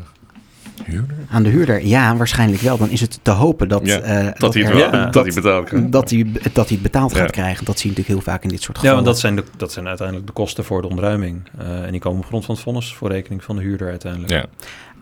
huurder? 0.85 1.15
aan 1.31 1.43
de 1.43 1.49
huurder? 1.49 1.87
Ja, 1.87 2.17
waarschijnlijk 2.17 2.63
wel. 2.63 2.79
Dan 2.79 2.89
is 2.91 3.01
het 3.01 3.19
te 3.23 3.31
hopen 3.31 3.69
dat, 3.69 3.87
Ja, 3.87 3.99
eh, 4.01 4.29
Dat, 4.39 4.55
hij 4.55 4.63
het 4.63 4.73
er- 4.73 4.77
wel, 4.79 4.91
ja, 4.93 5.07
dat 5.11 5.25
hij 5.25 5.35
betaald 5.35 5.65
krijgt. 5.65 5.93
dat 5.93 6.11
hij, 6.11 6.27
dat 6.53 6.55
hij 6.69 6.75
het 6.75 6.83
betaald 6.83 7.13
Ja. 7.13 7.19
gaat 7.19 7.31
krijgen. 7.31 7.65
Dat 7.65 7.79
zie 7.79 7.91
je 7.91 7.97
natuurlijk 7.97 8.25
heel 8.25 8.33
vaak 8.33 8.43
in 8.43 8.49
dit 8.49 8.63
soort 8.63 8.77
Ja, 8.77 8.83
gevallen. 8.83 9.05
want 9.05 9.07
dat 9.17 9.19
zijn, 9.21 9.37
de, 9.37 9.45
dat 9.57 9.73
zijn 9.73 9.87
uiteindelijk 9.89 10.27
de 10.27 10.33
kosten 10.33 10.65
voor 10.65 10.83
de 10.83 10.89
ontruiming. 10.89 11.43
Eh, 11.59 11.85
en 11.85 11.91
die 11.91 12.01
komen 12.01 12.19
op 12.21 12.27
grond 12.27 12.45
van 12.45 12.55
het 12.55 12.65
vonnis 12.65 12.95
voor 12.95 13.11
rekening 13.11 13.45
van 13.45 13.57
de 13.57 13.63
huurder 13.63 13.89
uiteindelijk. 13.91 14.33
Ja. 14.33 14.45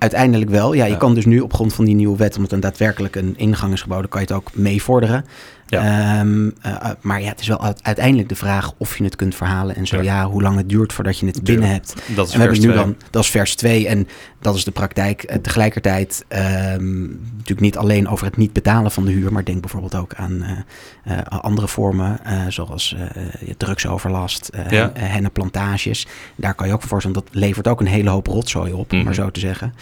Uiteindelijk 0.01 0.51
wel. 0.51 0.73
Ja, 0.73 0.85
je 0.85 0.91
Ja. 0.93 0.97
kan 0.97 1.15
dus 1.15 1.25
nu 1.27 1.41
op 1.41 1.53
grond 1.55 1.75
van 1.75 1.85
die 1.85 1.95
nieuwe 1.95 2.17
wet, 2.17 2.37
omdat 2.37 2.53
een 2.53 2.61
daadwerkelijk 2.61 3.17
een 3.17 3.35
ingang 3.37 3.73
is 3.73 3.83
gebouwd, 3.83 4.01
dan 4.01 4.11
kan 4.11 4.21
je 4.21 4.27
het 4.27 4.37
ook 4.37 4.51
meevorderen. 4.55 5.25
Ja. 5.71 6.19
Ehm, 6.21 6.51
eh, 6.63 6.73
uh, 6.73 6.91
maar 7.01 7.21
ja, 7.23 7.29
het 7.29 7.41
is 7.41 7.49
wel 7.49 7.63
uit- 7.65 7.83
uiteindelijk 7.83 8.29
de 8.29 8.35
vraag 8.35 8.73
of 8.77 8.99
je 8.99 9.05
het 9.05 9.17
kunt 9.17 9.35
verhalen. 9.35 9.77
En 9.77 9.87
zo 9.87 9.97
ja, 9.97 10.03
Ja. 10.03 10.27
hoe 10.27 10.43
lang 10.43 10.57
het 10.57 10.69
duurt 10.69 10.93
voordat 10.93 11.19
je 11.19 11.27
het 11.27 11.43
binnen 11.43 11.69
hebt. 11.69 11.95
Dat 12.07 12.27
is 12.27 12.33
En 12.33 12.39
we 12.39 12.45
hebben 12.45 12.47
vers 12.47 12.59
nu 12.59 12.65
twee. 12.73 12.85
dan, 12.85 12.97
dat 13.11 13.23
is 13.23 13.31
vers 13.31 13.55
2 13.57 13.89
en 13.89 14.09
dat 14.41 14.55
is 14.55 14.65
de 14.65 14.71
praktijk. 14.71 15.23
Eh, 15.23 15.37
tegelijkertijd 15.39 16.25
ehm, 16.29 17.01
natuurlijk 17.33 17.61
niet 17.61 17.77
alleen 17.77 18.09
over 18.09 18.27
het 18.27 18.37
niet 18.37 18.53
betalen 18.53 18.91
van 18.91 19.05
de 19.05 19.11
huur, 19.13 19.33
maar 19.33 19.45
denk 19.45 19.61
bijvoorbeeld 19.61 19.95
ook 19.95 20.15
aan 20.15 20.43
eh, 20.43 21.19
eh, 21.19 21.25
andere 21.27 21.69
vormen, 21.69 22.25
eh, 22.25 22.41
zoals 22.49 22.95
eh, 22.99 23.03
eh, 23.23 23.55
drugsoverlast, 23.57 24.49
eh 24.49 24.71
Ja. 24.71 24.91
hen- 24.95 25.11
hennenplantages. 25.11 26.07
Daar 26.37 26.55
kan 26.55 26.67
je 26.67 26.73
ook 26.73 26.81
voor 26.81 26.89
voorstellen, 26.89 27.17
dat 27.25 27.29
levert 27.35 27.69
ook 27.69 27.81
een 27.81 27.87
hele 27.87 28.11
hoop 28.11 28.27
rotzooi 28.27 28.73
op, 28.73 28.91
om 28.91 28.97
Mhm. 28.97 29.05
maar 29.05 29.15
zo 29.15 29.31
te 29.31 29.41
zeggen. 29.41 29.75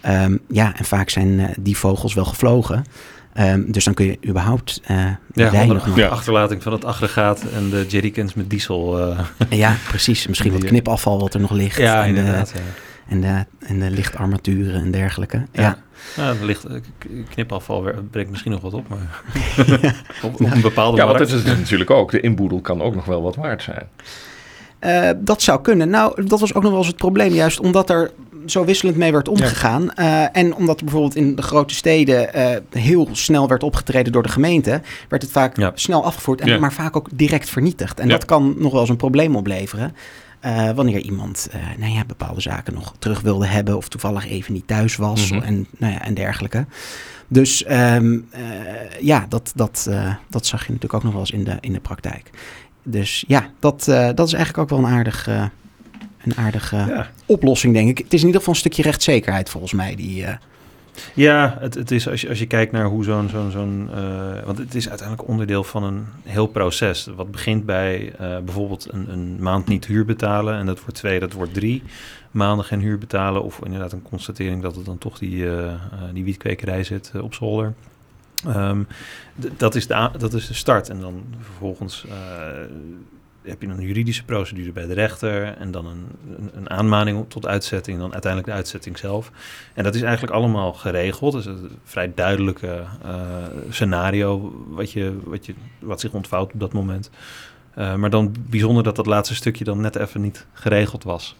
Ehm, 0.00 0.36
ja, 0.48 0.76
en 0.76 0.84
vaak 0.84 1.10
zijn 1.10 1.40
eh, 1.40 1.48
die 1.60 1.76
vogels 1.76 2.14
wel 2.14 2.24
gevlogen. 2.24 2.84
Ehm, 3.32 3.62
dus 3.66 3.84
dan 3.84 3.94
kun 3.94 4.06
je 4.06 4.18
überhaupt 4.28 4.80
eh 4.84 4.96
Ja, 5.34 5.50
de 5.50 5.80
Ja. 5.94 6.08
achterlating 6.08 6.62
van 6.62 6.72
het 6.72 6.84
aggregaat 6.84 7.42
en 7.54 7.70
de 7.70 7.86
jerrycans 7.88 8.34
met 8.34 8.50
diesel. 8.50 8.98
eh. 9.10 9.18
Ja, 9.48 9.76
precies. 9.88 10.26
Misschien 10.26 10.50
wat 10.52 10.60
Die- 10.60 10.70
knipafval 10.70 11.20
wat 11.20 11.34
er 11.34 11.40
nog 11.40 11.50
ligt. 11.50 11.76
ja, 11.76 12.04
en, 12.04 12.12
de, 12.14 12.18
inderdaad. 12.18 12.52
ja. 12.54 12.60
en, 13.08 13.20
de, 13.20 13.66
en 13.66 13.78
de 13.78 13.90
lichtarmaturen 13.90 14.80
en 14.82 14.90
dergelijke. 14.90 15.42
Ja. 15.52 15.78
ja. 16.16 16.34
Eh, 16.38 16.50
k- 16.98 17.06
knipafval 17.30 17.90
brengt 18.10 18.30
misschien 18.30 18.52
nog 18.52 18.60
wat 18.60 18.72
op, 18.74 18.88
maar 18.88 19.22
op, 20.22 20.40
op 20.40 20.40
een 20.52 20.60
bepaalde 20.60 20.96
Ja, 20.96 21.06
want 21.06 21.18
dat 21.18 21.28
is 21.28 21.44
het 21.44 21.58
natuurlijk 21.58 21.90
ook. 21.90 22.10
De 22.10 22.20
inboedel 22.20 22.60
kan 22.60 22.82
ook 22.82 22.94
nog 22.94 23.04
wel 23.04 23.22
wat 23.22 23.36
waard 23.36 23.62
zijn. 23.62 23.88
Eh, 24.78 25.10
dat 25.18 25.42
zou 25.42 25.60
kunnen. 25.60 25.88
Nou, 25.90 26.24
dat 26.26 26.40
was 26.40 26.54
ook 26.54 26.62
nog 26.62 26.70
wel 26.70 26.80
eens 26.80 26.88
het 26.88 26.96
probleem. 26.96 27.32
Juist 27.32 27.60
omdat 27.60 27.90
er 27.90 28.10
zo 28.46 28.64
wisselend 28.64 28.96
mee 28.96 29.12
werd 29.12 29.28
omgegaan. 29.28 29.92
eh, 29.94 30.36
en 30.36 30.54
omdat 30.54 30.78
er 30.78 30.84
bijvoorbeeld 30.84 31.14
in 31.16 31.34
de 31.36 31.42
grote 31.42 31.74
steden 31.74 32.34
eh, 32.34 32.56
heel 32.70 33.08
snel 33.12 33.48
werd 33.48 33.62
opgetreden 33.62 34.12
door 34.12 34.22
de 34.22 34.28
gemeente. 34.28 34.80
werd 35.08 35.22
het 35.22 35.30
vaak 35.30 35.56
Ja. 35.56 35.72
snel 35.74 36.04
afgevoerd. 36.04 36.40
En 36.40 36.48
Ja. 36.48 36.58
maar 36.58 36.72
vaak 36.72 36.96
ook 36.96 37.08
direct 37.12 37.48
vernietigd. 37.50 38.00
En 38.00 38.08
dat 38.08 38.24
kan 38.24 38.54
nog 38.58 38.72
wel 38.72 38.80
eens 38.80 38.90
een 38.90 38.96
probleem 38.96 39.36
opleveren. 39.36 39.94
eh, 40.40 40.70
wanneer 40.70 41.00
iemand 41.00 41.48
nou 41.78 41.92
ja, 41.92 42.04
bepaalde 42.04 42.40
zaken 42.40 42.74
nog 42.74 42.94
terug 42.98 43.20
wilde 43.20 43.46
hebben. 43.46 43.76
of 43.76 43.88
toevallig 43.88 44.26
even 44.28 44.52
niet 44.52 44.66
thuis 44.66 44.96
was. 44.96 45.30
Mhm. 45.30 45.42
en, 45.42 45.66
nou 45.78 45.92
ja, 45.92 46.02
en 46.04 46.14
dergelijke. 46.14 46.66
Dus 47.28 47.64
ehm, 47.64 48.18
eh, 48.30 48.40
ja, 49.00 49.26
dat, 49.28 49.52
dat, 49.54 49.90
dat 50.28 50.46
zag 50.46 50.60
je 50.60 50.66
natuurlijk 50.66 50.94
ook 50.94 51.02
nog 51.02 51.12
wel 51.12 51.20
eens 51.20 51.30
in 51.30 51.44
de, 51.44 51.56
in 51.60 51.72
de 51.72 51.80
praktijk. 51.80 52.30
dus 52.82 53.24
ja, 53.26 53.50
dat, 53.58 53.84
dat 54.14 54.26
is 54.26 54.32
eigenlijk 54.32 54.58
ook 54.58 54.68
wel 54.68 54.78
een 54.88 54.94
aardig, 54.96 55.28
een 56.24 56.36
aardige 56.36 56.76
Ja, 56.76 57.10
oplossing, 57.26 57.74
denk 57.74 57.88
ik. 57.88 57.98
Het 57.98 58.12
is 58.12 58.20
in 58.20 58.26
ieder 58.26 58.40
geval 58.40 58.54
een 58.54 58.60
stukje 58.60 58.82
rechtszekerheid 58.82 59.48
volgens 59.50 59.72
mij. 59.72 59.94
Die, 59.94 60.24
eh, 60.24 60.34
Ja, 61.14 61.56
het, 61.60 61.74
het 61.74 61.90
is 61.90 62.08
als 62.08 62.20
je, 62.20 62.28
als 62.28 62.38
je 62.38 62.46
kijkt 62.46 62.72
naar 62.72 62.84
hoe 62.84 63.04
zo'n. 63.04 63.28
zo'n 63.28 63.50
zo'n 63.50 63.88
eh, 63.94 64.44
want 64.44 64.58
het 64.58 64.74
is 64.74 64.88
uiteindelijk 64.88 65.28
onderdeel 65.28 65.64
van 65.64 65.82
een 65.82 66.06
heel 66.24 66.46
proces. 66.46 67.08
Wat 67.16 67.30
begint 67.30 67.66
bij 67.66 68.12
eh, 68.18 68.38
bijvoorbeeld 68.38 68.92
een, 68.92 69.12
een 69.12 69.36
maand 69.42 69.66
niet 69.68 69.86
huur 69.86 70.04
betalen. 70.04 70.54
En 70.58 70.66
dat 70.66 70.80
wordt 70.80 70.94
twee, 70.94 71.20
dat 71.20 71.32
wordt 71.32 71.54
drie 71.54 71.82
maanden 72.30 72.64
geen 72.64 72.80
huur 72.80 72.98
betalen. 72.98 73.42
Of 73.42 73.60
inderdaad 73.64 73.92
een 73.92 74.02
constatering 74.02 74.62
dat 74.62 74.76
het 74.76 74.84
dan 74.84 74.98
toch 74.98 75.18
die, 75.18 75.46
die 76.12 76.24
wietkwekerij 76.24 76.84
zit 76.84 77.12
op 77.20 77.34
zolder. 77.34 77.74
Ehm, 78.46 78.82
dat, 79.56 79.74
is 79.74 79.86
de, 79.86 80.10
dat 80.18 80.34
is 80.34 80.46
de 80.46 80.54
start. 80.54 80.88
En 80.88 81.00
dan 81.00 81.24
vervolgens 81.40 82.04
heb 83.42 83.62
je 83.62 83.68
een 83.68 83.80
juridische 83.80 84.24
procedure 84.24 84.72
bij 84.72 84.86
de 84.86 84.94
rechter. 84.94 85.56
En 85.56 85.70
dan 85.70 85.86
een, 85.86 86.06
een, 86.36 86.50
een 86.54 86.70
aanmaning 86.70 87.24
tot 87.28 87.46
uitzetting. 87.46 87.98
Dan 87.98 88.12
uiteindelijk 88.12 88.52
de 88.52 88.56
uitzetting 88.56 88.98
zelf. 88.98 89.30
En 89.74 89.84
dat 89.84 89.94
is 89.94 90.02
eigenlijk 90.02 90.32
allemaal 90.32 90.72
geregeld. 90.72 91.32
Dus 91.32 91.46
een 91.46 91.78
vrij 91.84 92.12
duidelijke 92.14 92.84
eh, 93.02 93.14
scenario 93.68 94.64
wat, 94.68 94.92
je, 94.92 95.18
wat, 95.24 95.46
je, 95.46 95.54
wat 95.78 96.00
zich 96.00 96.12
ontvouwt 96.12 96.52
op 96.52 96.60
dat 96.60 96.72
moment. 96.72 97.10
Eh, 97.74 97.94
maar 97.94 98.10
dan 98.10 98.34
bijzonder 98.48 98.82
dat 98.82 98.96
dat 98.96 99.06
laatste 99.06 99.34
stukje 99.34 99.64
dan 99.64 99.80
net 99.80 99.96
even 99.96 100.20
niet 100.20 100.46
geregeld 100.52 101.04
was. 101.04 101.36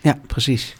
ja, 0.00 0.18
precies. 0.26 0.76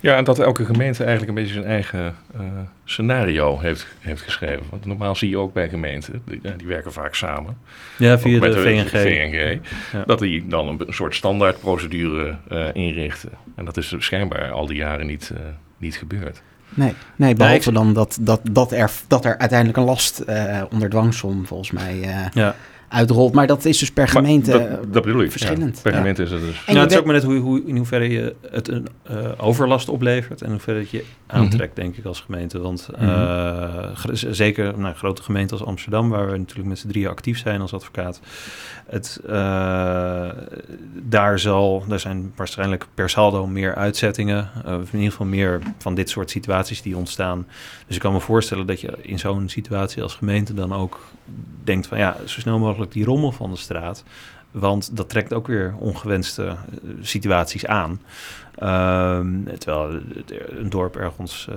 Ja, 0.00 0.16
en 0.16 0.24
dat 0.24 0.38
elke 0.38 0.64
gemeente 0.64 1.04
eigenlijk 1.04 1.28
een 1.28 1.42
beetje 1.44 1.52
zijn 1.60 1.66
eigen 1.66 2.14
eh, 2.34 2.40
scenario 2.84 3.58
heeft, 3.60 3.86
heeft 4.00 4.22
geschreven. 4.22 4.62
Want 4.70 4.84
normaal 4.84 5.14
zie 5.16 5.28
je 5.28 5.38
ook 5.38 5.52
bij 5.52 5.68
gemeenten, 5.68 6.22
die, 6.24 6.40
die 6.56 6.66
werken 6.66 6.92
vaak 6.92 7.14
samen. 7.14 7.56
Ja, 7.98 8.18
via 8.18 8.40
de 8.40 8.52
VNG. 8.52 8.88
VNG, 8.88 9.58
Ja. 9.92 10.02
Dat 10.06 10.18
die 10.18 10.46
dan 10.46 10.68
een, 10.68 10.80
soort 10.88 11.14
standaardprocedure 11.14 12.36
eh 12.48 12.66
inrichten. 12.72 13.30
En 13.54 13.64
dat 13.64 13.76
is 13.76 13.94
schijnbaar 13.98 14.50
al 14.50 14.66
die 14.66 14.76
jaren 14.76 15.06
niet, 15.06 15.32
eh, 15.34 15.40
niet 15.78 15.96
gebeurd. 15.96 16.42
Nee, 16.74 16.92
nee 17.16 17.34
behalve 17.34 17.68
ik- 17.68 17.74
dan 17.74 17.92
dat, 17.92 18.18
dat, 18.20 18.40
dat, 18.50 18.72
er, 18.72 18.90
dat 19.06 19.24
er 19.24 19.38
uiteindelijk 19.38 19.78
een 19.78 19.84
last 19.84 20.18
eh, 20.18 20.62
onder 20.72 20.88
dwangsom 20.90 21.46
volgens 21.46 21.70
mij 21.70 22.00
eh, 22.02 22.26
Ja. 22.32 22.54
Uitrolt. 22.88 23.32
Maar 23.34 23.46
dat 23.46 23.64
is 23.64 23.78
dus 23.78 23.92
per 23.92 24.08
gemeente... 24.08 24.50
dat, 24.50 24.92
dat 24.92 25.04
bedoel 25.04 25.22
ik. 25.22 25.30
verschillend. 25.30 25.76
Ja, 25.76 25.82
per 25.82 25.90
Ja. 25.92 25.96
gemeente 25.98 26.22
is 26.22 26.30
het 26.30 26.40
dus... 26.40 26.56
En 26.66 26.72
nou, 26.72 26.78
het 26.84 26.92
is 26.92 26.98
ook 26.98 27.04
maar 27.04 27.14
net 27.14 27.22
hoe, 27.24 27.36
hoe, 27.38 27.62
in 27.64 27.76
hoeverre 27.76 28.08
je 28.10 28.34
het 28.50 28.68
een 28.68 28.86
eh, 29.02 29.16
overlast 29.36 29.88
oplevert 29.88 30.40
en 30.40 30.46
in 30.46 30.52
hoeverre 30.52 30.78
het 30.78 30.90
je 30.90 31.04
aantrekt, 31.26 31.76
denk 31.76 31.96
ik, 31.96 32.04
als 32.04 32.20
gemeente. 32.20 32.58
Want 32.58 32.88
eh, 32.98 33.06
Mhm. 33.06 34.14
z- 34.14 34.28
zeker 34.30 34.78
nou, 34.78 34.94
grote 34.94 35.22
gemeenten 35.22 35.58
als 35.58 35.66
Amsterdam, 35.66 36.08
waar 36.08 36.30
we 36.30 36.36
natuurlijk 36.38 36.68
met 36.68 36.78
z'n 36.78 36.88
drieën 36.88 37.08
actief 37.08 37.38
zijn 37.38 37.60
als 37.60 37.72
advocaat, 37.72 38.20
het, 38.86 39.20
eh, 39.26 40.28
daar, 41.02 41.38
zal, 41.38 41.84
daar 41.88 42.00
zijn 42.00 42.32
waarschijnlijk 42.36 42.86
per 42.94 43.10
saldo 43.10 43.46
meer 43.46 43.74
uitzettingen, 43.74 44.50
eh, 44.64 44.74
of 44.74 44.92
in 44.92 44.98
ieder 44.98 45.10
geval 45.10 45.26
meer 45.26 45.60
van 45.78 45.94
dit 45.94 46.10
soort 46.10 46.30
situaties 46.30 46.82
die 46.82 46.96
ontstaan. 46.96 47.46
Dus 47.86 47.96
ik 47.96 48.02
kan 48.02 48.12
me 48.12 48.20
voorstellen 48.20 48.66
dat 48.66 48.80
je 48.80 48.92
in 49.00 49.18
zo'n 49.18 49.48
situatie 49.48 50.02
als 50.02 50.14
gemeente 50.14 50.54
dan 50.54 50.72
ook 50.72 51.00
denkt 51.64 51.86
van 51.86 51.98
ja, 51.98 52.16
zo 52.24 52.40
snel 52.40 52.58
mogelijk 52.58 52.92
die 52.92 53.04
rommel 53.04 53.32
van 53.32 53.50
de 53.50 53.56
straat. 53.56 54.04
Want 54.50 54.96
dat 54.96 55.08
trekt 55.08 55.32
ook 55.32 55.46
weer 55.46 55.74
ongewenste 55.78 56.44
eh, 56.46 56.52
situaties 57.00 57.66
aan. 57.66 58.00
Ehm, 58.56 59.26
terwijl 59.58 59.92
het- 60.14 60.32
een 60.58 60.70
dorp 60.70 60.96
ergens 60.96 61.48
eh, 61.50 61.56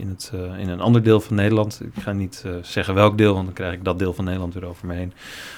in, 0.00 0.08
het, 0.08 0.32
eh, 0.34 0.58
in 0.60 0.68
een 0.68 0.80
ander 0.80 1.02
deel 1.02 1.20
van 1.20 1.36
Nederland, 1.36 1.80
ik 1.94 2.02
ga 2.02 2.12
niet 2.12 2.42
eh, 2.46 2.52
zeggen 2.62 2.94
welk 2.94 3.18
deel, 3.18 3.32
want 3.34 3.44
dan 3.44 3.54
krijg 3.54 3.72
ik 3.72 3.84
dat 3.84 3.98
deel 3.98 4.12
van 4.14 4.24
Nederland 4.24 4.54
weer 4.54 4.64
over 4.66 4.86
me 4.86 4.94
heen. 4.94 5.12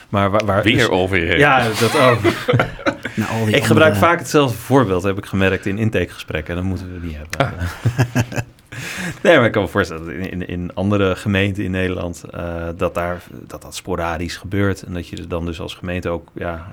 Maar 0.08 0.30
waar, 0.30 0.44
waar 0.44 0.62
Weer 0.62 0.90
over 0.90 1.16
je 1.18 1.26
heen. 1.26 1.38
Ja, 1.38 1.68
dat 1.80 1.98
ook. 2.00 2.18
Nou, 3.16 3.50
ik 3.50 3.64
gebruik 3.64 3.92
andere- 3.92 4.06
vaak 4.06 4.18
hetzelfde 4.18 4.56
voorbeeld, 4.58 5.02
heb 5.02 5.18
ik 5.18 5.26
gemerkt 5.26 5.66
in 5.66 5.78
intakegesprekken. 5.78 6.54
En 6.56 6.60
dat 6.60 6.68
moeten 6.70 7.00
we 7.00 7.06
niet 7.06 7.16
hebben. 7.16 7.54
nee, 9.22 9.36
maar 9.36 9.46
ik 9.46 9.52
kan 9.52 9.62
me 9.62 9.68
voorstellen 9.68 10.04
dat 10.04 10.14
in, 10.14 10.48
in, 10.48 10.74
andere 10.74 11.16
gemeenten 11.16 11.64
in 11.64 11.70
Nederland 11.70 12.24
eh, 12.24 12.68
dat, 12.76 12.94
daar, 12.94 13.22
dat 13.46 13.62
dat 13.62 13.74
sporadisch 13.74 14.36
gebeurt. 14.36 14.82
En 14.82 14.92
dat 14.92 15.08
je 15.08 15.16
er 15.16 15.28
dan 15.28 15.44
dus 15.44 15.60
als 15.60 15.74
gemeente 15.74 16.08
ook 16.08 16.28
ja, 16.32 16.72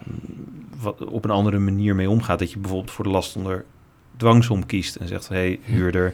wat, 0.79 1.05
op 1.05 1.23
een 1.23 1.31
andere 1.31 1.59
manier 1.59 1.95
mee 1.95 2.09
omgaat. 2.09 2.39
Dat 2.39 2.51
je 2.51 2.59
bijvoorbeeld 2.59 2.91
voor 2.91 3.03
de 3.03 3.11
last 3.11 3.35
onder 3.35 3.65
dwangsom 4.17 4.65
kiest 4.65 4.95
en 4.95 5.07
zegt: 5.07 5.27
hé, 5.27 5.35
hey, 5.35 5.59
huurder, 5.63 6.13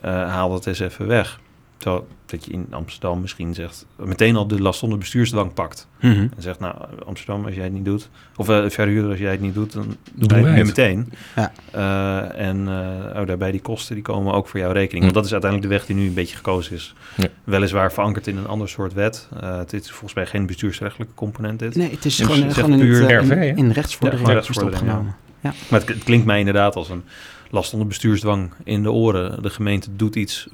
eh, 0.00 0.10
haal 0.10 0.50
dat 0.50 0.66
eens 0.66 0.80
even 0.80 1.06
weg. 1.06 1.40
Terwijl 1.76 2.06
dat 2.26 2.44
je 2.44 2.52
in 2.52 2.66
Amsterdam 2.70 3.20
misschien 3.20 3.54
zegt, 3.54 3.86
meteen 3.96 4.36
al 4.36 4.46
de 4.46 4.60
last 4.62 4.82
onder 4.82 4.98
bestuursdwang 4.98 5.52
pakt. 5.54 5.88
Mhm. 6.00 6.10
En 6.10 6.30
zegt, 6.38 6.60
nou, 6.60 6.74
Amsterdam, 7.06 7.44
als 7.44 7.54
jij 7.54 7.64
het 7.64 7.72
niet 7.72 7.84
doet, 7.84 8.08
of 8.36 8.48
uh, 8.48 8.68
verhuurder, 8.68 9.10
als 9.10 9.18
jij 9.18 9.30
het 9.30 9.40
niet 9.40 9.54
doet, 9.54 9.72
dan 9.72 9.82
doen 9.82 9.96
Doen 10.14 10.28
wij 10.28 10.42
wij 10.42 10.52
het 10.52 10.62
nu 10.62 10.68
het. 10.68 10.76
meteen. 10.76 11.12
Ja. 11.36 11.52
Uh, 11.74 12.46
en 12.48 12.56
uh, 12.60 13.20
oh, 13.20 13.26
daarbij 13.26 13.50
die 13.50 13.60
kosten, 13.60 13.94
die 13.94 14.04
komen 14.04 14.32
ook 14.32 14.48
voor 14.48 14.60
jouw 14.60 14.72
rekening. 14.72 14.98
Hm. 14.98 15.02
Want 15.02 15.14
dat 15.14 15.24
is 15.24 15.32
uiteindelijk 15.32 15.70
de 15.70 15.76
weg 15.78 15.86
die 15.86 15.96
nu 15.96 16.06
een 16.06 16.14
beetje 16.14 16.36
gekozen 16.36 16.74
is. 16.74 16.94
Ja. 17.16 17.28
Weliswaar 17.44 17.92
verankerd 17.92 18.26
in 18.26 18.36
een 18.36 18.46
ander 18.46 18.68
soort 18.68 18.92
wet. 18.92 19.28
Uh, 19.42 19.58
dit 19.66 19.84
is 19.84 19.90
volgens 19.90 20.14
mij 20.14 20.26
geen 20.26 20.46
bestuursrechtelijke 20.46 21.14
component 21.14 21.58
dit. 21.58 21.74
Nee, 21.76 21.90
het 21.90 22.04
is 22.04 22.16
Dus 22.16 22.26
gewoon, 22.26 22.42
het 22.42 22.54
gewoon 22.54 22.72
in, 22.72 22.78
het, 22.78 22.88
puur 22.88 23.30
eh, 23.38 23.48
in, 23.48 23.56
in 23.56 23.70
rechtsvordering 23.70 24.28
Ja, 24.28 24.32
is 24.38 24.46
het 24.46 24.46
rechtsvordering, 24.46 24.82
opgenomen. 24.82 25.16
Ja. 25.40 25.52
Maar 25.70 25.80
het, 25.80 25.88
het 25.88 26.04
klinkt 26.04 26.26
mij 26.26 26.38
inderdaad 26.38 26.76
als 26.76 26.88
een 26.88 27.04
last 27.50 27.72
onder 27.72 27.88
bestuursdwang 27.88 28.50
in 28.64 28.82
de 28.82 28.92
oren. 28.92 29.42
De 29.42 29.50
gemeente 29.50 29.96
doet 29.96 30.16
iets 30.16 30.48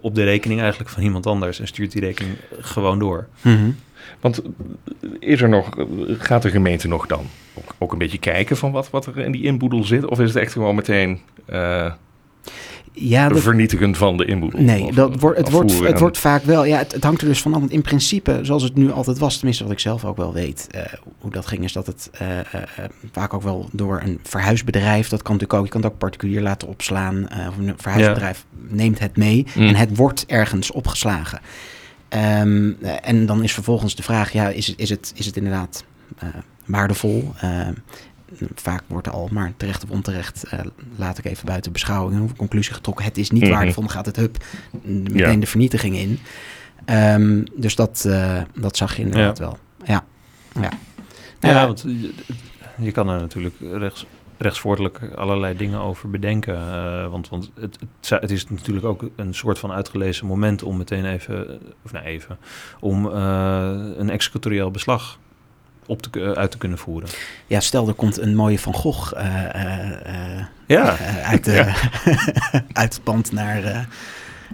op 0.00 0.14
de 0.14 0.24
rekening 0.24 0.60
eigenlijk 0.60 0.90
van 0.90 1.02
iemand 1.02 1.26
anders 1.26 1.60
en 1.60 1.66
stuurt 1.66 1.92
die 1.92 2.00
rekening 2.00 2.36
gewoon 2.60 2.98
door. 2.98 3.28
Mhm. 3.42 3.70
Want 4.20 4.42
is 5.18 5.42
er 5.42 5.48
nog, 5.48 5.68
gaat 6.18 6.42
de 6.42 6.50
gemeente 6.50 6.88
nog 6.88 7.06
dan 7.06 7.26
ook, 7.54 7.74
ook 7.78 7.92
een 7.92 7.98
beetje 7.98 8.18
kijken 8.18 8.56
van 8.56 8.72
wat, 8.72 8.90
wat 8.90 9.06
er 9.06 9.18
in 9.18 9.32
die 9.32 9.44
inboedel 9.44 9.84
zit? 9.84 10.04
Of 10.06 10.20
is 10.20 10.28
het 10.28 10.42
echt 10.42 10.52
gewoon 10.52 10.74
meteen 10.74 11.20
eh 11.46 11.92
Ja, 13.02 13.28
dat, 13.28 13.40
vernietigen 13.40 13.94
van 13.94 14.16
de 14.16 14.24
inboedel? 14.24 14.60
Nee, 14.60 14.92
dat 14.92 15.20
wordt, 15.20 15.38
het, 15.38 15.50
wordt, 15.50 15.80
het 15.80 16.00
wordt 16.00 16.18
vaak 16.18 16.42
wel. 16.42 16.64
Ja, 16.64 16.78
het, 16.78 16.92
het 16.92 17.04
hangt 17.04 17.20
er 17.20 17.28
dus 17.28 17.42
van 17.42 17.54
af. 17.54 17.60
Want 17.60 17.72
in 17.72 17.82
principe, 17.82 18.38
zoals 18.42 18.62
het 18.62 18.74
nu 18.74 18.92
altijd 18.92 19.18
was, 19.18 19.36
tenminste 19.36 19.62
wat 19.62 19.72
ik 19.72 19.78
zelf 19.78 20.04
ook 20.04 20.16
wel 20.16 20.32
weet, 20.32 20.66
eh, 20.70 20.82
hoe 21.18 21.30
dat 21.30 21.46
ging, 21.46 21.64
is 21.64 21.72
dat 21.72 21.86
het 21.86 22.10
eh, 22.12 22.38
eh, 22.38 22.44
vaak 23.12 23.34
ook 23.34 23.42
wel 23.42 23.68
door 23.72 24.00
een 24.04 24.18
verhuisbedrijf, 24.22 25.08
dat 25.08 25.22
kan 25.22 25.32
natuurlijk 25.32 25.58
ook, 25.58 25.64
je 25.64 25.72
kan 25.72 25.82
het 25.82 25.92
ook 25.92 25.98
particulier 25.98 26.40
laten 26.40 26.68
opslaan, 26.68 27.28
of 27.48 27.56
een 27.58 27.74
verhuisbedrijf 27.76 28.44
neemt 28.68 28.98
het 28.98 29.16
mee 29.16 29.46
Mm. 29.54 29.66
en 29.66 29.74
het 29.74 29.96
wordt 29.96 30.26
ergens 30.26 30.70
opgeslagen. 30.70 31.40
Ehm, 32.08 32.72
eh, 32.82 32.92
en 33.02 33.26
dan 33.26 33.42
is 33.42 33.52
vervolgens 33.52 33.94
de 33.94 34.02
vraag, 34.02 34.32
ja, 34.32 34.48
is 34.48 34.66
het, 34.66 34.78
is 34.78 34.90
het, 34.90 35.12
is 35.14 35.26
het 35.26 35.36
inderdaad 35.36 35.84
waardevol? 36.66 37.32
Vaak 38.54 38.82
wordt 38.86 39.08
al, 39.10 39.28
maar 39.32 39.52
terecht 39.56 39.84
of 39.84 39.90
onterecht, 39.90 40.44
eh, 40.44 40.58
laat 40.96 41.18
ik 41.18 41.24
even 41.24 41.46
buiten 41.46 41.72
beschouwing, 41.72 42.20
een 42.20 42.36
conclusie 42.36 42.74
getrokken. 42.74 43.04
Het 43.04 43.18
is 43.18 43.30
niet 43.30 43.42
Mhm. 43.42 43.50
waardevol, 43.52 43.82
dan 43.82 43.92
gaat 43.92 44.06
het 44.06 44.16
hup, 44.16 44.44
meteen 44.82 45.16
Ja. 45.16 45.34
de 45.36 45.46
vernietiging 45.46 45.96
in. 45.96 46.18
Ehm, 46.84 47.42
dus 47.54 47.74
dat, 47.74 48.04
eh, 48.08 48.40
dat 48.54 48.76
zag 48.76 48.96
je 48.96 49.02
inderdaad 49.02 49.38
wel. 49.38 49.58
Ja. 49.84 50.04
Ja. 50.60 50.70
Ja, 51.40 51.50
Ja. 51.50 51.66
want 51.66 51.80
je, 51.86 52.12
je 52.78 52.92
kan 52.92 53.08
er 53.08 53.20
natuurlijk 53.20 53.54
rechts, 53.60 54.06
rechtsvoortelijk 54.38 55.00
allerlei 55.14 55.56
dingen 55.56 55.80
over 55.80 56.10
bedenken. 56.10 56.54
eh, 56.56 57.10
want 57.10 57.28
want 57.28 57.50
het, 57.60 57.78
het, 58.08 58.30
is 58.30 58.48
natuurlijk 58.48 58.86
ook 58.86 59.04
een 59.16 59.34
soort 59.34 59.58
van 59.58 59.72
uitgelezen 59.72 60.26
moment 60.26 60.62
om 60.62 60.76
meteen 60.76 61.04
even, 61.04 61.48
eh, 61.48 61.54
of 61.84 61.92
nou 61.92 62.04
even, 62.04 62.38
om 62.80 63.06
eh, 63.06 63.78
een 63.96 64.10
executorieel 64.10 64.70
beslag 64.70 65.18
op 65.90 66.02
te, 66.02 66.10
ku- 66.10 66.34
uit 66.34 66.50
te 66.50 66.58
kunnen 66.58 66.78
voeren. 66.78 67.08
ja, 67.46 67.60
stel 67.60 67.88
er 67.88 67.94
komt 67.94 68.18
een 68.20 68.34
mooie 68.34 68.58
Van 68.58 68.74
Gogh 68.74 69.12
eh, 69.16 69.54
eh, 69.54 69.90
eh, 70.38 70.44
Ja, 70.66 70.96
eh, 70.98 71.28
uit, 71.28 71.44
de, 71.44 71.72
uit 72.72 72.94
het 72.94 73.00
pand 73.02 73.32
naar, 73.32 73.62
eh, 73.64 73.78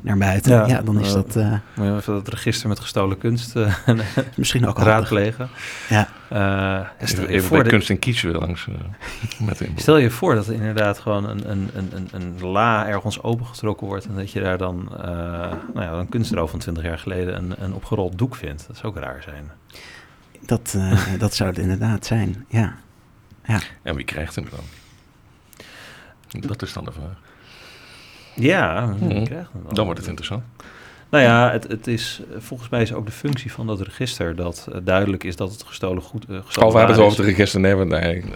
naar 0.03 0.19
buiten. 0.19 0.53
Ja, 0.53 0.67
Ja. 0.67 0.83
dan 0.83 1.01
is 1.01 1.09
Eh, 1.09 1.15
dat 1.15 1.37
eh, 1.37 1.53
moet 1.75 1.87
je 1.87 1.95
even 1.95 2.13
dat 2.15 2.29
register 2.29 2.69
met 2.69 2.81
gestolen 2.81 3.19
kunst 3.19 3.57
eh, 3.57 3.75
misschien 4.37 4.67
ook 4.67 4.79
raadplegen. 4.79 5.49
Ja. 5.89 6.09
Eh, 6.29 7.07
stel, 7.07 7.19
Even, 7.23 7.23
je 7.23 7.29
even 7.29 7.43
voor 7.43 7.51
bij 7.57 7.63
dat- 7.63 7.73
kunst 7.73 7.91
en 7.91 7.99
kitsch 7.99 8.23
weer 8.23 8.33
langs 8.35 8.67
eh, 8.69 8.75
met 9.47 9.59
de. 9.59 9.69
Stel 9.77 9.97
je 9.97 10.11
voor 10.11 10.35
dat 10.35 10.47
er 10.47 10.55
inderdaad 10.55 10.99
gewoon 10.99 11.29
een, 11.29 11.51
een, 11.51 11.71
een, 11.75 11.91
een, 11.95 12.09
een 12.13 12.49
la 12.49 12.87
ergens 12.89 13.23
opengetrokken 13.23 13.87
wordt 13.87 14.07
en 14.07 14.15
dat 14.15 14.31
je 14.31 14.41
daar 14.41 14.59
dan 14.59 14.89
eh 14.97 15.03
nou 15.75 15.81
ja, 15.87 15.91
een 15.93 16.09
kunstroof 16.09 16.51
van 16.51 16.59
20 16.59 16.85
jaar 16.85 16.99
geleden 16.99 17.37
een, 17.37 17.55
een 17.59 17.75
opgerold 17.75 18.19
doek 18.19 18.35
vindt. 18.37 18.65
Dat 18.67 18.77
zou 18.77 18.87
ook 18.97 19.03
raar 19.03 19.23
zijn. 19.23 19.51
Dat, 20.41 20.75
eh, 20.77 21.13
dat 21.19 21.35
zou 21.35 21.49
het 21.51 21.59
inderdaad 21.59 22.07
zijn, 22.07 22.45
ja. 22.49 22.75
En 23.83 23.95
wie 23.95 24.05
krijgt 24.05 24.35
hem 24.35 24.47
dan? 24.51 24.65
Dat 26.41 26.63
is 26.63 26.73
dan 26.73 26.85
de 26.85 26.93
vraag. 26.93 27.21
Ja, 28.35 28.95
wel. 29.63 29.75
Dan 29.75 29.85
wordt 29.85 30.01
het 30.01 30.09
interessant. 30.09 30.45
Nou 31.11 31.25
ja, 31.25 31.51
het, 31.51 31.69
het 31.69 31.87
is, 31.87 32.21
volgens 32.39 32.69
mij 32.69 32.83
is 32.83 32.93
ook 32.93 33.07
de 33.07 33.13
functie 33.13 33.53
van 33.53 33.67
dat 33.67 33.81
register 33.81 34.37
dat 34.37 34.67
uh, 34.69 34.77
duidelijk 34.85 35.25
is 35.25 35.37
dat 35.37 35.53
het 35.53 35.63
gestolen 35.63 36.03
goed 36.03 36.25
uh, 36.31 36.39
gestolen 36.45 36.73
we 36.73 36.79
hebben 36.79 36.97
het 36.97 37.05
over 37.05 37.19
het 37.19 37.29
register, 37.29 37.61
nee, 37.61 37.75
nee, 37.75 38.17
uh, 38.17 38.33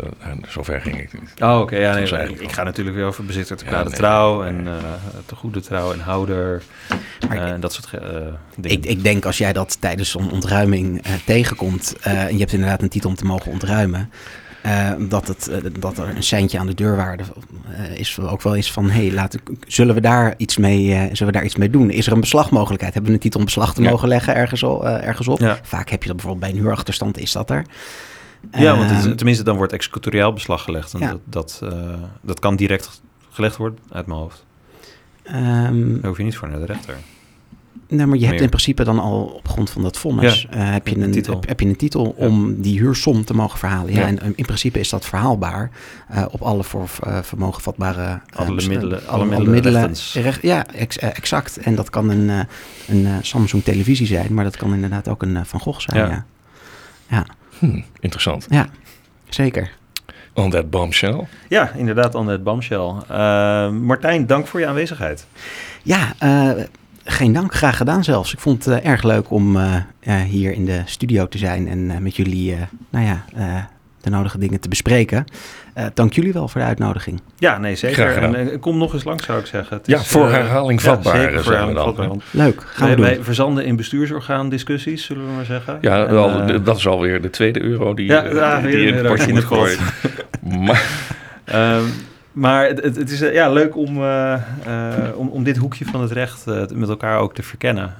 zover 0.48 0.80
ging 0.80 1.00
ik 1.00 1.20
niet. 1.20 1.34
Oh, 1.42 1.52
oké, 1.54 1.60
okay, 1.60 1.80
ja, 1.80 1.94
nee, 1.94 2.28
ik, 2.28 2.40
ik, 2.40 2.52
ga 2.52 2.62
natuurlijk 2.62 2.96
weer 2.96 3.06
over 3.06 3.24
bezitter 3.24 3.56
te 3.56 3.64
kwade 3.64 3.82
ja, 3.82 3.88
nee, 3.88 3.98
trouw 3.98 4.44
en 4.44 4.68
te 5.26 5.34
goede 5.34 5.60
trouw 5.60 5.92
en 5.92 6.00
houder 6.00 6.62
en 7.28 7.60
dat 7.60 7.72
soort 7.72 7.90
dingen. 7.90 8.38
Ik, 8.60 8.86
ik, 8.86 9.02
denk 9.02 9.24
als 9.24 9.38
jij 9.38 9.52
dat 9.52 9.80
tijdens 9.80 10.10
zo'n 10.10 10.30
ontruiming 10.30 11.02
tegenkomt 11.24 11.96
en 12.00 12.32
je 12.32 12.38
hebt 12.38 12.52
inderdaad 12.52 12.82
een 12.82 12.88
titel 12.88 13.10
om 13.10 13.16
te 13.16 13.24
mogen 13.24 13.52
ontruimen, 13.52 14.10
uh, 14.66 14.92
dat, 14.98 15.28
het, 15.28 15.48
uh, 15.50 15.70
dat 15.78 15.98
er 15.98 16.08
een 16.16 16.22
seintje 16.22 16.58
aan 16.58 16.66
de 16.66 16.74
deurwaarde 16.74 17.22
uh, 17.70 17.98
is 17.98 18.20
ook 18.20 18.42
wel 18.42 18.56
eens 18.56 18.72
van... 18.72 18.90
hey, 18.90 19.12
laten, 19.12 19.40
zullen, 19.66 19.94
we 19.94 20.00
daar 20.00 20.34
iets 20.36 20.56
mee, 20.56 20.92
zullen 20.92 21.32
we 21.32 21.38
daar 21.38 21.44
iets 21.44 21.56
mee 21.56 21.70
doen? 21.70 21.90
Is 21.90 22.06
er 22.06 22.12
een 22.12 22.20
beslagmogelijkheid? 22.20 22.94
Hebben 22.94 23.10
we 23.10 23.16
een 23.16 23.22
titel 23.22 23.38
om 23.38 23.46
beslag 23.46 23.74
te 23.74 23.82
ja. 23.82 23.90
mogen 23.90 24.08
leggen 24.08 24.34
ergens, 24.34 24.64
al, 24.64 24.88
ergens 24.88 25.28
op? 25.28 25.38
Ja. 25.38 25.58
Vaak 25.62 25.88
heb 25.90 26.02
je 26.02 26.08
dat 26.08 26.16
bijvoorbeeld 26.16 26.46
bij 26.46 26.54
een 26.54 26.62
huurachterstand, 26.62 27.18
is 27.18 27.32
dat 27.32 27.50
er. 27.50 27.64
Ja, 28.50 28.76
want 28.76 28.90
het, 28.90 29.16
tenminste 29.16 29.44
dan 29.44 29.56
wordt 29.56 29.72
executoriaal 29.72 30.32
beslag 30.32 30.62
gelegd. 30.62 30.94
En 30.94 31.00
ja. 31.00 31.10
dat, 31.10 31.20
dat, 31.60 31.72
dat 32.20 32.40
kan 32.40 32.56
direct 32.56 33.00
gelegd 33.30 33.56
worden 33.56 33.78
uit 33.90 34.06
mijn 34.06 34.18
hoofd. 34.18 34.44
Um, 35.26 35.92
daar 36.00 36.08
hoef 36.08 36.16
je 36.16 36.24
niet 36.24 36.36
voor 36.36 36.48
naar 36.48 36.58
de 36.58 36.66
rechter. 36.66 36.94
Nee, 37.90 38.06
maar 38.06 38.18
je 38.18 38.26
hebt 38.26 38.40
in 38.40 38.48
principe 38.48 38.84
dan 38.84 38.98
al 38.98 39.22
op 39.22 39.48
grond 39.48 39.70
van 39.70 39.82
dat 39.82 39.98
vonnis... 39.98 40.46
Ja, 40.50 40.56
uh, 40.56 40.72
heb, 40.72 40.88
je 40.88 40.96
een, 40.96 41.10
titel. 41.10 41.34
Heb, 41.34 41.48
heb, 41.48 41.60
je 41.60 41.66
een 41.66 41.76
titel 41.76 42.14
ja. 42.18 42.26
om 42.26 42.60
die 42.60 42.78
huursom 42.78 43.24
te 43.24 43.34
mogen 43.34 43.58
verhalen. 43.58 43.92
Ja, 43.92 44.00
ja. 44.00 44.06
En 44.06 44.32
in 44.36 44.44
principe 44.44 44.78
is 44.78 44.88
dat 44.88 45.06
verhaalbaar 45.06 45.70
uh, 46.14 46.24
op 46.30 46.40
alle 46.42 46.64
voor 46.64 46.88
uh, 47.06 47.18
vermogen 47.22 47.62
vatbare... 47.62 48.20
alle 48.34 48.54
middelen. 48.54 49.06
Alle, 49.06 49.34
alle 49.34 49.48
middelen. 49.48 49.94
Recht, 50.12 50.42
ja, 50.42 50.66
ex, 50.66 50.98
exact. 50.98 51.56
En 51.56 51.74
dat 51.74 51.90
kan 51.90 52.08
een, 52.10 52.46
een 52.88 53.08
Samsung 53.22 53.64
televisie 53.64 54.06
zijn... 54.06 54.34
maar 54.34 54.44
dat 54.44 54.56
kan 54.56 54.74
inderdaad 54.74 55.08
ook 55.08 55.22
een 55.22 55.46
Van 55.46 55.60
Gogh 55.60 55.80
zijn, 55.80 56.08
ja. 56.08 56.24
ja. 57.08 57.26
Hm, 57.58 57.80
interessant. 58.00 58.46
Ja, 58.50 58.66
zeker. 59.28 59.70
On 60.34 60.50
that 60.50 60.70
bombshell. 60.70 61.26
Ja, 61.48 61.70
inderdaad, 61.70 62.14
on 62.14 62.26
that 62.26 62.42
bombshell. 62.42 62.92
Martijn, 63.70 64.26
dank 64.26 64.46
voor 64.46 64.60
je 64.60 64.66
aanwezigheid. 64.66 65.26
Ja, 65.82 66.12
geen 67.10 67.32
dank, 67.32 67.54
graag 67.54 67.76
gedaan 67.76 68.04
zelfs. 68.04 68.32
Ik 68.32 68.38
vond 68.38 68.64
het 68.64 68.84
uh, 68.84 68.90
erg 68.90 69.02
leuk 69.02 69.30
om 69.30 69.56
uh, 69.56 69.74
uh, 70.02 70.14
hier 70.20 70.52
in 70.52 70.64
de 70.64 70.82
studio 70.84 71.28
te 71.28 71.38
zijn 71.38 71.68
en 71.68 72.02
met 72.02 72.16
jullie 72.16 72.56
nou 72.90 73.06
ja, 73.06 73.24
de 74.00 74.10
nodige 74.10 74.38
dingen 74.38 74.60
te 74.60 74.68
bespreken. 74.68 75.24
dank 75.94 76.12
jullie 76.12 76.32
wel 76.32 76.48
voor 76.48 76.60
de 76.60 76.66
uitnodiging. 76.66 77.20
Ja, 77.38 77.58
nee, 77.58 77.74
zeker. 77.76 78.16
En 78.16 78.60
kom 78.60 78.78
nog 78.78 78.92
eens 78.92 79.04
langs, 79.04 79.24
zou 79.24 79.38
ik 79.38 79.46
zeggen. 79.46 79.76
Het 79.76 79.86
ja, 79.86 79.98
is, 79.98 80.06
voor 80.06 80.28
herhaling 80.28 80.82
vatbaar. 80.82 81.16
Ja, 81.16 81.22
zeker 81.22 81.42
voor 81.42 81.52
herhaling 81.52 81.78
vatbaar. 81.78 82.08
Leuk, 82.30 82.62
gaan 82.66 82.86
wij, 82.86 82.96
we 82.96 83.02
Wij 83.02 83.18
verzanden 83.22 83.64
in 83.64 83.76
bestuursorgaan 83.76 84.48
discussies, 84.48 85.04
zullen 85.04 85.26
we 85.26 85.32
maar 85.32 85.44
zeggen. 85.44 85.78
Ja, 85.80 86.06
en, 86.06 86.12
wel, 86.12 86.62
dat 86.62 86.76
is 86.76 86.86
alweer 86.86 87.22
de 87.22 87.30
tweede 87.30 87.62
euro 87.62 87.94
die, 87.94 88.06
ja, 88.06 88.24
ja, 88.24 88.60
die 88.60 88.86
in 88.86 88.94
het 88.94 89.06
potje 89.06 89.32
moet 89.32 89.44
gooien. 89.44 89.78
maar... 90.66 90.84
Um, 91.54 91.92
maar 92.32 92.66
het, 92.66 92.96
het, 92.96 93.10
is 93.10 93.18
ja, 93.18 93.50
leuk 93.50 93.76
om, 93.76 93.96
uh, 93.96 94.42
uh, 94.66 95.16
om, 95.16 95.28
om 95.28 95.44
dit 95.44 95.56
hoekje 95.56 95.84
van 95.84 96.00
het 96.00 96.10
recht 96.10 96.46
uh, 96.46 96.66
met 96.74 96.88
elkaar 96.88 97.18
ook 97.18 97.34
te 97.34 97.42
verkennen. 97.42 97.94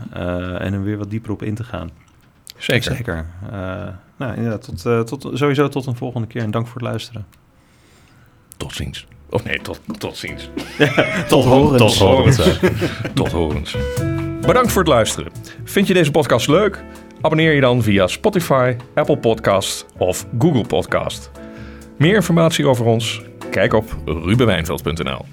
en 0.59 0.73
er 0.73 0.83
weer 0.83 0.97
wat 0.99 1.11
dieper 1.11 1.31
op 1.31 1.43
in 1.43 1.55
te 1.55 1.65
gaan. 1.65 1.91
Zeker. 2.57 2.97
Zeker. 2.97 3.27
nou, 4.17 4.37
inderdaad, 4.37 4.63
tot, 4.83 5.07
tot, 5.07 5.39
sowieso 5.39 5.69
tot 5.69 5.87
een 5.87 5.97
volgende 5.97 6.27
keer 6.27 6.43
en 6.43 6.51
dank 6.51 6.67
voor 6.67 6.81
het 6.81 6.91
luisteren. 6.91 7.27
Tot 8.57 8.75
ziens. 8.75 9.07
Of 9.31 9.45
nee, 9.45 9.61
tot, 9.61 9.81
tot 9.99 10.17
ziens. 10.17 10.51
tot, 11.29 11.45
horens. 11.45 11.83
Tot 11.83 11.95
horens. 11.95 12.59
tot 13.15 13.33
horens. 13.33 13.77
Bedankt 14.41 14.73
voor 14.73 14.83
het 14.83 14.91
luisteren. 14.91 15.33
Vind 15.65 15.87
je 15.87 15.95
deze 15.95 16.11
podcast 16.11 16.49
leuk? 16.49 16.85
Abonneer 17.21 17.53
je 17.53 17.61
dan 17.61 17.83
via 17.83 18.07
Spotify, 18.07 18.77
Apple 18.95 19.19
Podcast 19.19 19.87
of 19.99 20.27
Google 20.39 20.67
Podcast. 20.67 21.31
Meer 21.97 22.15
informatie 22.15 22.67
over 22.67 22.85
ons 22.85 23.23
Kijk 23.51 23.73
op 23.73 23.97
rubenwijnveld.nl. 24.05 25.25